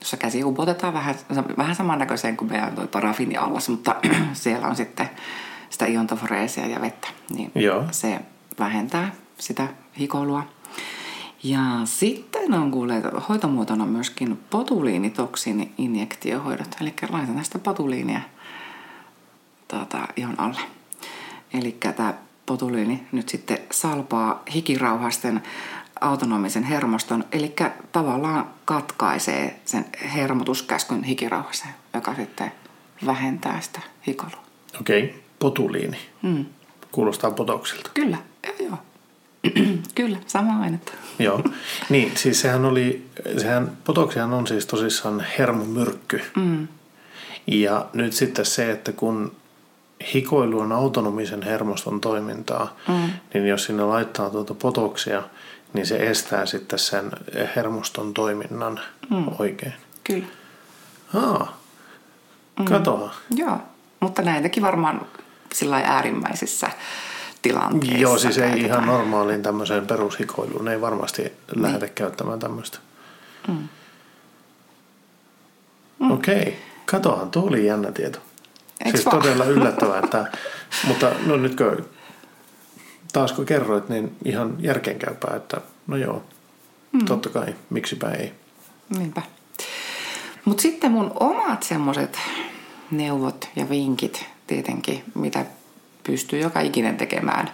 jossa 0.00 0.16
käsi 0.16 0.44
upotetaan 0.44 0.94
vähän, 0.94 1.14
vähän 1.56 1.76
samannäköiseen 1.76 2.36
kuin 2.36 2.50
meidän 2.50 2.74
toi 2.74 2.86
parafiiniallas, 2.86 3.68
mutta 3.68 3.96
siellä 4.32 4.66
on 4.66 4.76
sitten 4.76 5.10
sitä 5.70 5.86
iontoforeesia 5.86 6.66
ja 6.66 6.80
vettä. 6.80 7.08
Niin 7.34 7.50
Joo. 7.54 7.84
se 7.90 8.20
vähentää 8.58 9.12
sitä 9.38 9.68
hikoilua. 9.98 10.42
Ja 11.42 11.60
sitten 11.84 12.54
on 12.54 12.70
kuule 12.70 13.02
hoitomuotona 13.28 13.86
myöskin 13.86 14.40
potuliinitoksiini-injektiohoidot. 14.50 16.76
Eli 16.80 16.94
laitetaan 17.08 17.44
sitä 17.44 17.58
potuliinia 17.58 18.20
tuota, 19.68 20.08
ihon 20.16 20.40
alle. 20.40 20.60
Eli 21.52 21.76
tämä 21.96 22.14
potuliini 22.46 23.06
nyt 23.12 23.28
sitten 23.28 23.58
salpaa 23.70 24.42
hikirauhasten 24.54 25.42
autonomisen 26.00 26.64
hermoston, 26.64 27.24
eli 27.32 27.54
tavallaan 27.92 28.50
katkaisee 28.64 29.60
sen 29.64 29.84
hermotuskäskyn 30.14 31.04
hikirauhaseen, 31.04 31.74
joka 31.94 32.14
sitten 32.14 32.52
vähentää 33.06 33.60
sitä 33.60 33.80
hikoilua. 34.06 34.42
okei. 34.80 35.29
Potuliini. 35.40 35.98
Mm. 36.22 36.44
Kuulostaa 36.92 37.30
potoksilta. 37.30 37.90
Kyllä, 37.94 38.18
joo, 38.46 38.54
joo. 38.68 38.78
Kyllä, 39.94 40.16
sama 40.26 40.60
ainetta. 40.62 40.92
Joo. 41.18 41.42
Niin, 41.88 42.12
siis 42.16 42.40
sehän 42.40 42.64
oli, 42.64 43.06
sehän, 43.38 43.72
potoksihan 43.84 44.32
on 44.32 44.46
siis 44.46 44.66
tosissaan 44.66 45.24
hermomyrkky. 45.38 46.22
Mm. 46.36 46.68
Ja 47.46 47.86
nyt 47.92 48.12
sitten 48.12 48.44
se, 48.44 48.70
että 48.70 48.92
kun 48.92 49.32
hikoilu 50.14 50.60
on 50.60 50.72
autonomisen 50.72 51.42
hermoston 51.42 52.00
toimintaa, 52.00 52.76
Mm. 52.88 53.10
niin 53.34 53.46
jos 53.46 53.64
sinne 53.64 53.82
laittaa 53.82 54.30
tuota 54.30 54.54
potoksia, 54.54 55.22
niin 55.72 55.86
se 55.86 55.96
estää 56.10 56.46
sitten 56.46 56.78
sen 56.78 57.10
hermoston 57.56 58.14
toiminnan 58.14 58.80
Mm. 59.10 59.24
oikein. 59.38 59.72
Kyllä. 60.04 60.26
Aa, 61.14 61.58
katoa. 62.64 63.14
Joo, 63.36 63.58
mutta 64.00 64.22
näitäkin 64.22 64.62
varmaan 64.62 65.06
sillä 65.54 65.76
äärimmäisissä 65.76 66.70
tilanteissa. 67.42 67.98
Joo, 67.98 68.18
siis 68.18 68.38
ei 68.38 68.42
käytetään. 68.42 68.66
ihan 68.66 68.86
normaaliin 68.86 69.42
tämmöiseen 69.42 69.86
perushikoiluun. 69.86 70.64
Ne 70.64 70.72
ei 70.72 70.80
varmasti 70.80 71.32
lähde 71.56 71.88
käyttämään 71.88 72.38
tämmöistä. 72.38 72.78
Mm. 73.48 73.68
Mm. 75.98 76.10
Okei, 76.10 76.40
okay. 76.40 76.52
katohan, 76.86 77.30
tuo 77.30 77.42
oli 77.42 77.66
jännä 77.66 77.92
tieto. 77.92 78.18
Eiks 78.84 78.98
siis 78.98 79.06
vaan? 79.06 79.22
todella 79.22 79.44
yllättävää, 79.54 79.98
että, 80.04 80.32
mutta 80.86 81.10
no 81.26 81.36
nytkö 81.36 81.82
taas 83.12 83.32
kun 83.32 83.46
kerroit, 83.46 83.88
niin 83.88 84.16
ihan 84.24 84.56
järkeenkäypää, 84.58 85.36
että 85.36 85.60
no 85.86 85.96
joo, 85.96 86.22
mm. 86.92 87.04
totta 87.04 87.28
kai, 87.28 87.54
miksipä 87.70 88.10
ei. 88.10 88.32
Niinpä. 88.98 89.22
Mutta 90.44 90.62
sitten 90.62 90.92
mun 90.92 91.12
omat 91.20 91.62
semmoset 91.62 92.18
neuvot 92.90 93.48
ja 93.56 93.68
vinkit 93.68 94.26
tietenkin, 94.50 95.02
mitä 95.14 95.44
pystyy 96.04 96.40
joka 96.40 96.60
ikinen 96.60 96.96
tekemään, 96.96 97.50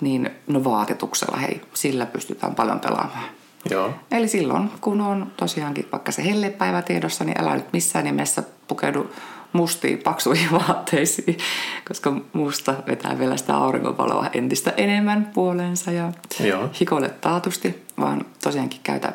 niin 0.00 0.30
no 0.46 0.64
vaatetuksella, 0.64 1.36
hei, 1.36 1.60
sillä 1.74 2.06
pystytään 2.06 2.54
paljon 2.54 2.80
pelaamaan. 2.80 3.24
Joo, 3.70 3.90
Eli 4.10 4.28
silloin, 4.28 4.70
kun 4.80 5.00
on 5.00 5.32
tosiaankin 5.36 5.88
vaikka 5.92 6.12
se 6.12 6.24
hellepäivä 6.24 6.82
tiedossa, 6.82 7.24
niin 7.24 7.40
älä 7.40 7.54
nyt 7.54 7.72
missään 7.72 8.04
nimessä 8.04 8.42
pukeudu 8.68 9.10
mustiin, 9.52 9.98
paksuihin 9.98 10.52
vaatteisiin, 10.68 11.38
koska 11.88 12.12
musta 12.32 12.74
vetää 12.86 13.18
vielä 13.18 13.36
sitä 13.36 13.56
auringonvaloa 13.56 14.30
entistä 14.32 14.72
enemmän 14.76 15.30
puoleensa 15.34 15.90
ja 15.90 16.12
Joo. 16.40 16.70
hikoile 16.80 17.08
taatusti, 17.08 17.84
vaan 18.00 18.24
tosiaankin 18.42 18.80
käytä 18.82 19.12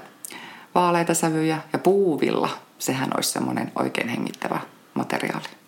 vaaleita 0.75 1.13
sävyjä 1.13 1.61
ja 1.73 1.79
puuvilla. 1.79 2.49
Sehän 2.79 3.09
olisi 3.17 3.31
semmoinen 3.31 3.71
oikein 3.75 4.09
hengittävä 4.09 4.59
materiaali. 4.93 5.58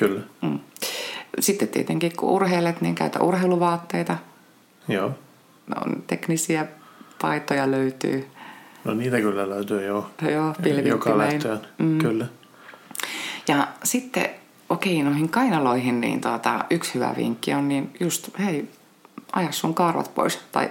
Kyllä. 0.00 0.20
Mm. 0.42 0.58
Sitten 1.40 1.68
tietenkin 1.68 2.16
kun 2.16 2.30
urheilet, 2.30 2.80
niin 2.80 2.94
käytä 2.94 3.20
urheiluvaatteita. 3.20 4.16
Joo. 4.88 5.10
On 5.84 6.02
teknisiä 6.06 6.66
paitoja 7.22 7.70
löytyy. 7.70 8.28
No 8.84 8.94
niitä 8.94 9.16
kyllä 9.20 9.48
löytyy 9.48 9.86
jo. 9.86 10.10
Joo, 10.32 10.54
Joka 10.84 11.18
lähtöön, 11.18 11.60
mm. 11.78 11.98
kyllä. 11.98 12.26
Ja 13.48 13.68
sitten, 13.84 14.30
okei, 14.68 15.02
noihin 15.02 15.28
kainaloihin, 15.28 16.00
niin 16.00 16.20
tuota, 16.20 16.64
yksi 16.70 16.94
hyvä 16.94 17.14
vinkki 17.16 17.54
on, 17.54 17.68
niin 17.68 17.90
just, 18.00 18.28
hei, 18.38 18.68
aja 19.32 19.52
sun 19.52 19.74
karvat 19.74 20.14
pois. 20.14 20.38
Tai, 20.52 20.70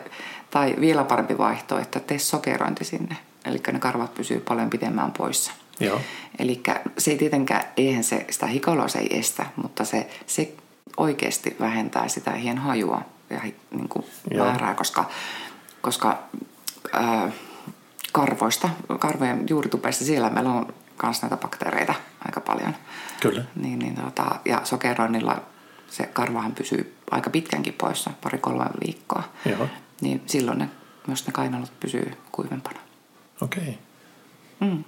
tai 0.51 0.75
vielä 0.79 1.03
parempi 1.03 1.37
vaihtoehto, 1.37 1.99
tee 1.99 2.19
sokerointi 2.19 2.85
sinne. 2.85 3.17
Eli 3.45 3.61
ne 3.71 3.79
karvat 3.79 4.13
pysyy 4.13 4.39
paljon 4.39 4.69
pitemmään 4.69 5.11
poissa. 5.11 5.51
Eli 6.39 6.61
se 6.97 7.11
ei 7.11 7.17
tietenkään, 7.17 7.63
eihän 7.77 8.03
se 8.03 8.25
sitä 8.29 8.45
hikoilua 8.47 8.87
se 8.87 8.99
ei 8.99 9.19
estä, 9.19 9.45
mutta 9.55 9.85
se, 9.85 10.09
se 10.27 10.53
oikeasti 10.97 11.55
vähentää 11.59 12.07
sitä 12.07 12.31
hien 12.31 12.57
hajua 12.57 13.01
ja 13.29 13.41
niin 13.71 13.89
kuin 13.89 14.05
Joo. 14.31 14.45
määrää, 14.45 14.75
koska, 14.75 15.09
koska 15.81 16.23
ää, 16.93 17.31
karvoista, 18.11 18.69
karvojen 18.99 19.45
juuritupeissa 19.49 20.05
siellä 20.05 20.29
meillä 20.29 20.51
on 20.51 20.73
myös 21.03 21.21
näitä 21.21 21.37
bakteereita 21.37 21.93
aika 22.25 22.41
paljon. 22.41 22.75
kyllä. 23.19 23.43
Niin, 23.55 23.79
niin 23.79 23.95
tota, 23.95 24.25
ja 24.45 24.61
sokeroinnilla 24.63 25.41
se 25.89 26.03
karvahan 26.05 26.55
pysyy 26.55 26.95
aika 27.11 27.29
pitkänkin 27.29 27.73
poissa, 27.73 28.11
pari-kolme 28.23 28.65
viikkoa. 28.85 29.23
Joo, 29.45 29.67
Niin 30.01 30.23
silloin 30.25 30.59
ne, 30.59 30.69
myös 31.07 31.27
ne 31.27 31.33
kainalot 31.33 31.71
pysyy 31.79 32.11
kuivempana. 32.31 32.79
okei. 33.41 33.79
Mm. 34.59 34.83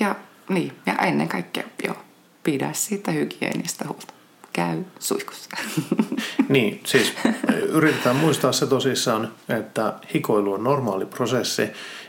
Ja, 0.00 0.14
niin, 0.48 0.72
ja 0.86 0.94
ennen 0.94 1.28
kaikkea, 1.28 1.64
joo, 1.84 1.96
pidä 2.42 2.70
siitä 2.72 3.10
hygienistä 3.10 3.84
huolta. 3.84 4.14
Käy 4.52 4.82
suihkussa. 4.98 5.50
Niin, 6.48 6.80
siis 6.86 7.14
yritetään 7.68 8.16
muistaa 8.16 8.52
se 8.52 8.66
tosissaan, 8.66 9.32
että 9.48 9.92
hikoilu 10.14 10.52
on 10.52 10.64
normaali 10.64 11.06
prosessi 11.06 11.68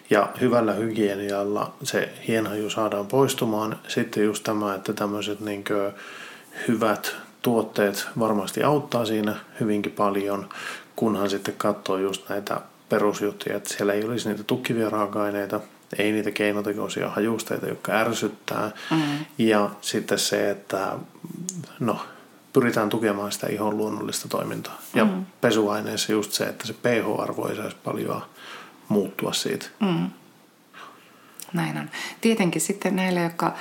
ja 0.09 0.29
hyvällä 0.41 0.73
hygienialla 0.73 1.73
se 1.83 2.09
hienhaju 2.27 2.69
saadaan 2.69 3.07
poistumaan. 3.07 3.79
Sitten 3.87 4.23
just 4.23 4.43
tämä, 4.43 4.75
että 4.75 4.93
tämmöiset 4.93 5.39
niin 5.39 5.63
hyvät 6.67 7.15
tuotteet 7.41 8.07
varmasti 8.19 8.63
auttaa 8.63 9.05
siinä 9.05 9.35
hyvinkin 9.59 9.91
paljon, 9.91 10.49
kunhan 10.95 11.29
sitten 11.29 11.53
katsoo 11.57 11.97
just 11.97 12.29
näitä 12.29 12.61
perusjuttuja, 12.89 13.57
että 13.57 13.73
siellä 13.73 13.93
ei 13.93 14.03
olisi 14.03 14.29
niitä 14.29 14.43
tukkivia 14.43 14.89
raaka-aineita, 14.89 15.59
ei 15.97 16.11
niitä 16.11 16.31
keinotekoisia 16.31 17.09
hajusteita, 17.09 17.67
jotka 17.67 17.91
ärsyttää. 17.91 18.71
Mm. 18.91 19.25
Ja 19.37 19.69
sitten 19.81 20.19
se, 20.19 20.49
että 20.49 20.91
no, 21.79 21.99
pyritään 22.53 22.89
tukemaan 22.89 23.31
sitä 23.31 23.47
ihon 23.47 23.77
luonnollista 23.77 24.27
toimintaa. 24.27 24.81
Ja 24.93 25.05
mm. 25.05 25.25
pesuaineissa 25.41 26.11
just 26.11 26.31
se, 26.31 26.43
että 26.43 26.67
se 26.67 26.73
pH-arvo 26.73 27.47
ei 27.47 27.55
saisi 27.55 27.77
paljon 27.83 28.23
muuttua 28.89 29.33
siitä. 29.33 29.65
Mm. 29.79 30.09
Näin 31.53 31.77
on. 31.77 31.89
Tietenkin 32.21 32.61
sitten 32.61 32.95
näille, 32.95 33.21
jotka, 33.21 33.53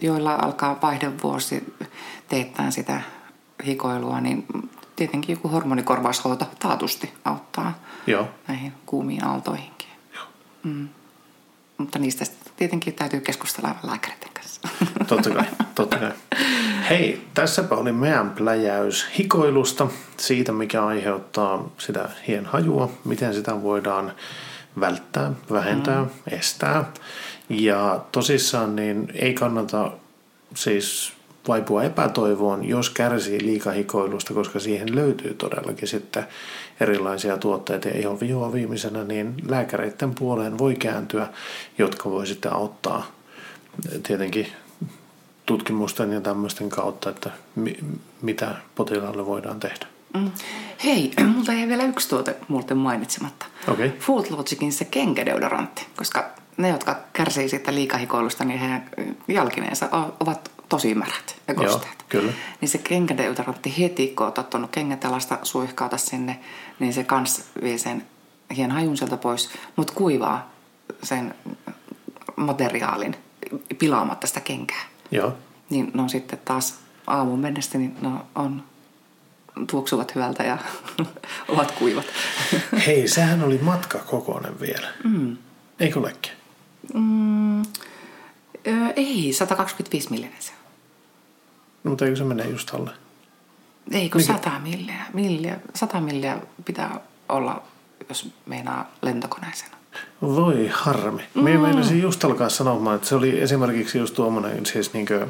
joilla 0.00 0.34
alkaa 0.34 0.78
vaihdevuosi 0.82 1.74
teettää 2.28 2.70
sitä 2.70 3.00
hikoilua, 3.66 4.20
niin 4.20 4.46
tietenkin 4.96 5.32
joku 5.32 5.48
hormonikorvaushoito 5.48 6.50
taatusti 6.58 7.12
auttaa 7.24 7.78
Joo, 8.06 8.28
näihin 8.48 8.72
kuumiin 8.86 9.24
aaltoihinkin. 9.24 9.89
Mm. 10.62 10.88
Mutta 11.78 11.98
niistä 11.98 12.24
tietenkin 12.56 12.94
täytyy 12.94 13.20
keskustella 13.20 13.68
aivan 13.68 13.86
lääkäreiden 13.86 14.28
kanssa. 14.34 14.60
totta 15.08 15.30
kai, 15.30 15.44
totta 15.74 15.98
kai. 15.98 16.12
Hei, 16.90 17.26
tässäpä 17.34 17.74
oli 17.74 17.92
meidän 17.92 18.30
pläjäys 18.30 19.06
hikoilusta, 19.18 19.88
siitä 20.16 20.52
mikä 20.52 20.86
aiheuttaa 20.86 21.68
sitä 21.78 22.08
hienhajua, 22.26 22.90
miten 23.04 23.34
sitä 23.34 23.62
voidaan 23.62 24.12
välttää, 24.80 25.32
vähentää, 25.52 26.02
mm. 26.02 26.10
estää. 26.30 26.92
Ja 27.48 28.04
tosissaan 28.12 28.76
niin 28.76 29.12
ei 29.14 29.34
kannata 29.34 29.92
siis 30.54 31.12
vaipua 31.48 31.82
epätoivoon, 31.82 32.68
jos 32.68 32.90
kärsii 32.90 33.44
liikahikoilusta, 33.44 34.34
koska 34.34 34.60
siihen 34.60 34.94
löytyy 34.94 35.34
todellakin 35.34 35.88
sitten 35.88 36.24
erilaisia 36.80 37.36
tuotteita. 37.36 37.88
Ja 37.88 37.98
ihan 37.98 38.20
vihoa 38.20 38.52
viimeisenä, 38.52 39.04
niin 39.04 39.34
lääkäreiden 39.48 40.14
puoleen 40.14 40.58
voi 40.58 40.74
kääntyä, 40.74 41.28
jotka 41.78 42.10
voi 42.10 42.26
sitten 42.26 42.52
auttaa 42.52 43.06
tietenkin 44.02 44.46
tutkimusten 45.46 46.12
ja 46.12 46.20
tämmöisten 46.20 46.68
kautta, 46.68 47.10
että 47.10 47.30
mi- 47.54 47.78
mitä 48.22 48.54
potilaalle 48.74 49.26
voidaan 49.26 49.60
tehdä. 49.60 49.86
Mm. 50.14 50.30
Hei, 50.84 51.10
multa 51.34 51.52
jäi 51.52 51.68
vielä 51.68 51.84
yksi 51.84 52.08
tuote 52.08 52.36
muuten 52.48 52.76
mainitsematta. 52.76 53.46
Okay. 53.68 53.90
Food 53.98 54.24
Logicin 54.30 54.72
se 54.72 54.84
kenkädeodorantti, 54.84 55.86
koska 55.96 56.30
ne, 56.56 56.68
jotka 56.68 56.96
kärsii 57.12 57.48
siitä 57.48 57.74
liikahikoilusta, 57.74 58.44
niin 58.44 58.60
heidän 58.60 58.90
jalkineensa 59.28 59.88
ovat 60.20 60.50
tosi 60.70 60.94
märät 60.94 61.36
ja 61.48 61.54
Joo, 61.54 61.64
kosteet. 61.64 62.04
kyllä. 62.08 62.32
Niin 62.60 62.68
se 62.68 62.78
kenkädeodorantti 62.78 63.74
heti, 63.78 64.08
kun 64.16 64.26
oot 64.26 64.38
ottanut 64.38 64.70
kengätalasta, 64.70 65.38
suihkauta 65.42 65.96
sinne, 65.98 66.40
niin 66.78 66.92
se 66.92 67.04
kans 67.04 67.44
vie 67.62 67.78
sen 67.78 68.06
hien 68.56 68.70
hajun 68.70 68.96
sieltä 68.96 69.16
pois, 69.16 69.50
mutta 69.76 69.92
kuivaa 69.92 70.50
sen 71.02 71.34
materiaalin 72.36 73.16
pilaamatta 73.78 74.26
sitä 74.26 74.40
kenkää. 74.40 74.82
Joo. 75.10 75.32
Niin 75.70 75.90
no 75.94 76.08
sitten 76.08 76.38
taas 76.44 76.78
aamuun 77.06 77.40
mennessä, 77.40 77.78
niin 77.78 77.96
no 78.00 78.26
on 78.34 78.62
tuoksuvat 79.70 80.14
hyvältä 80.14 80.42
ja 80.42 80.58
ovat 81.48 81.70
kuivat. 81.70 82.06
Hei, 82.86 83.08
sehän 83.08 83.42
oli 83.42 83.58
matka 83.62 83.98
kokoinen 83.98 84.60
vielä. 84.60 84.88
Mm. 85.04 85.36
Eikö 85.80 85.98
olekin? 85.98 86.32
Mm, 86.94 87.60
ö, 87.60 87.64
ei, 88.96 89.32
125 89.32 90.10
millinen 90.10 90.36
se. 90.38 90.52
No, 91.84 91.90
mutta 91.90 92.04
eikö 92.04 92.16
se 92.16 92.24
mene 92.24 92.44
just 92.44 92.74
alle? 92.74 92.90
Ei, 93.92 94.10
kun 94.10 94.20
Mikä? 94.20 94.32
100 94.32 94.58
milliä, 94.58 95.06
milliä. 95.12 95.56
100 95.74 96.00
milliä 96.00 96.38
pitää 96.64 97.00
olla, 97.28 97.62
jos 98.08 98.28
meinaa 98.46 98.90
lentokoneeseen. 99.02 99.70
Voi 100.22 100.70
harmi. 100.72 101.22
Mm. 101.34 101.42
Minä 101.42 101.58
meinasin 101.58 102.02
just 102.02 102.24
alkaa 102.24 102.48
sanomaan, 102.48 102.96
että 102.96 103.08
se 103.08 103.14
oli 103.14 103.40
esimerkiksi 103.40 103.98
just 103.98 104.14
tuommoinen, 104.14 104.66
siis 104.66 104.92
niinkö, 104.92 105.26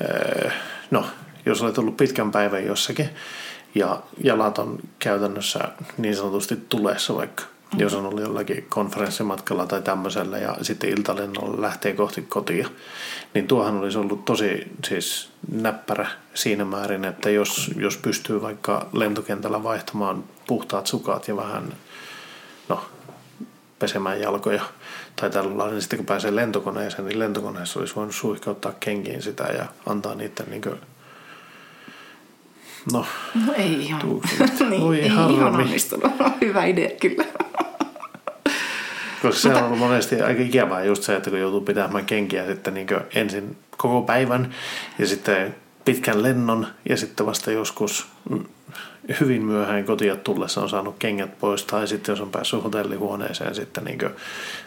öö, 0.00 0.50
no, 0.90 1.06
jos 1.46 1.62
olet 1.62 1.78
ollut 1.78 1.96
pitkän 1.96 2.30
päivän 2.30 2.66
jossakin 2.66 3.08
ja 3.74 4.02
jalat 4.24 4.58
on 4.58 4.78
käytännössä 4.98 5.60
niin 5.98 6.16
sanotusti 6.16 6.56
tulessa 6.68 7.14
vaikka, 7.14 7.44
mm. 7.72 7.80
jos 7.80 7.94
on 7.94 8.06
ollut 8.06 8.20
jollakin 8.20 8.66
konferenssimatkalla 8.68 9.66
tai 9.66 9.82
tämmöisellä 9.82 10.38
ja 10.38 10.56
sitten 10.62 10.90
iltalennolla 10.90 11.62
lähtee 11.62 11.92
kohti 11.92 12.22
kotia, 12.22 12.68
niin 13.36 13.46
tuohan 13.46 13.76
olisi 13.76 13.98
ollut 13.98 14.24
tosi 14.24 14.72
siis 14.88 15.30
näppärä 15.52 16.06
siinä 16.34 16.64
määrin, 16.64 17.04
että 17.04 17.30
jos, 17.30 17.70
jos 17.76 17.96
pystyy 17.96 18.42
vaikka 18.42 18.86
lentokentällä 18.92 19.62
vaihtamaan 19.62 20.24
puhtaat 20.46 20.86
sukat 20.86 21.28
ja 21.28 21.36
vähän 21.36 21.72
no, 22.68 22.84
pesemään 23.78 24.20
jalkoja 24.20 24.62
tai 25.20 25.30
tällä 25.30 25.58
lailla, 25.58 25.72
niin 25.72 25.82
sitten 25.82 25.96
kun 25.96 26.06
pääsee 26.06 26.36
lentokoneeseen, 26.36 27.08
niin 27.08 27.18
lentokoneessa 27.18 27.80
olisi 27.80 27.94
voinut 27.96 28.14
suihkauttaa 28.14 28.72
kenkiin 28.80 29.22
sitä 29.22 29.44
ja 29.44 29.66
antaa 29.86 30.14
niiden 30.14 30.46
niin 30.50 30.62
kuin, 30.62 30.80
no, 32.92 33.06
No 33.46 33.52
ei 33.56 33.82
ihan. 33.82 34.00
Niin, 34.70 34.94
ei 34.94 35.06
ihan 35.06 35.44
onnistunut. 35.44 36.12
Hyvä 36.40 36.64
idea 36.64 36.90
kyllä. 37.00 37.24
Koska 39.26 39.48
se 39.48 39.54
on 39.54 39.64
ollut 39.64 39.78
monesti 39.78 40.22
aika 40.22 40.42
ikävää 40.42 40.84
just 40.84 41.02
se, 41.02 41.16
että 41.16 41.30
kun 41.30 41.38
joutuu 41.38 41.60
pitämään 41.60 42.06
kenkiä 42.06 42.46
sitten 42.46 42.74
niin 42.74 42.86
ensin 43.14 43.56
koko 43.76 44.02
päivän 44.02 44.54
ja 44.98 45.06
sitten 45.06 45.54
pitkän 45.84 46.22
lennon 46.22 46.66
ja 46.88 46.96
sitten 46.96 47.26
vasta 47.26 47.50
joskus 47.50 48.06
hyvin 49.20 49.44
myöhään 49.44 49.84
kotia 49.84 50.16
tullessa 50.16 50.62
on 50.62 50.68
saanut 50.68 50.96
kengät 50.98 51.38
pois 51.38 51.64
tai 51.64 51.88
sitten 51.88 52.12
jos 52.12 52.20
on 52.20 52.30
päässyt 52.30 52.64
hotellihuoneeseen 52.64 53.54
sitten 53.54 53.84
niin 53.84 53.98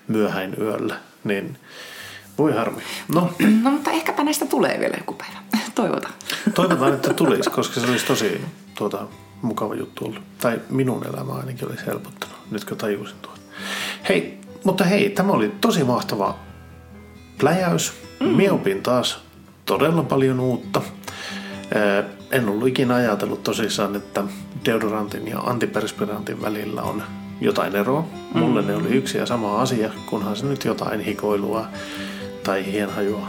myöhäin 0.08 0.56
yöllä, 0.62 0.95
niin 1.24 1.58
voi 2.38 2.54
harmi. 2.54 2.82
No, 3.15 3.34
No 3.63 3.72
mutta 3.72 3.91
ehkäpä 3.91 4.24
näistä 4.24 4.45
tulee 4.45 4.80
vielä 4.80 4.95
joku 4.98 5.13
päivä. 5.13 5.39
Toivotaan. 5.76 6.13
toivotaan, 6.56 6.93
että 6.93 7.13
tulisi, 7.13 7.50
koska 7.50 7.80
se 7.80 7.88
olisi 7.88 8.06
tosi 8.06 8.41
tuota, 8.78 9.08
mukava 9.41 9.76
juttu 9.76 10.06
ollut. 10.06 10.22
Tai 10.41 10.62
minun 10.69 11.06
elämä 11.08 11.34
ainakin 11.34 11.67
olisi 11.69 11.86
helpottanut, 11.86 12.36
nyt 12.52 12.65
kun 12.65 12.78
tajusin 12.78 13.17
tuon. 13.22 13.38
Hei, 14.10 14.38
mutta 14.63 14.84
hei, 14.84 15.10
tämä 15.10 15.32
oli 15.34 15.52
tosi 15.62 15.84
mahtava 15.84 16.36
pläjäys. 17.39 17.93
Mm. 18.19 18.28
Mie 18.28 18.52
opin 18.52 18.84
taas 18.84 19.19
todella 19.65 20.04
paljon 20.04 20.39
uutta. 20.39 20.82
Ää, 21.76 22.04
En 22.32 22.50
ollut 22.50 22.67
ikinä 22.67 22.95
ajatellut 22.95 23.43
tosissaan, 23.43 23.95
että 23.95 24.24
deodorantin 24.65 25.28
ja 25.28 25.39
antiperspirantin 25.39 26.41
välillä 26.41 26.82
on 26.82 27.04
jotain 27.41 27.76
eroa. 27.76 28.08
Mulle 28.34 28.62
ne 28.62 28.76
oli 28.76 28.89
yksi 28.89 29.17
ja 29.17 29.26
sama 29.26 29.62
asia, 29.62 29.89
kunhan 30.10 30.36
se 30.36 30.45
nyt 30.45 30.65
jotain 30.65 31.00
hikoilua 31.00 31.65
tai 32.43 32.65
hienhajua 32.72 33.28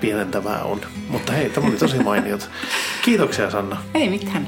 pienentävää 0.00 0.62
on. 0.64 0.80
Mutta 1.08 1.32
hei, 1.32 1.50
tämä 1.50 1.66
oli 1.66 1.76
tosi 1.76 1.98
mainiot. 1.98 2.50
Kiitoksia 3.04 3.50
Sanna. 3.50 3.76
Ei 3.94 4.10
mitään. 4.10 4.46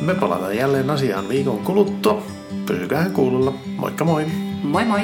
Me 0.00 0.14
palataan 0.14 0.56
jälleen 0.56 0.90
asiaan 0.90 1.28
viikon 1.28 1.58
kuluttua. 1.58 2.22
Pysykää 2.66 3.08
kuulolla. 3.08 3.54
Moikka 3.76 4.04
moi! 4.04 4.49
Moi 4.62 4.84
moi! 4.84 5.00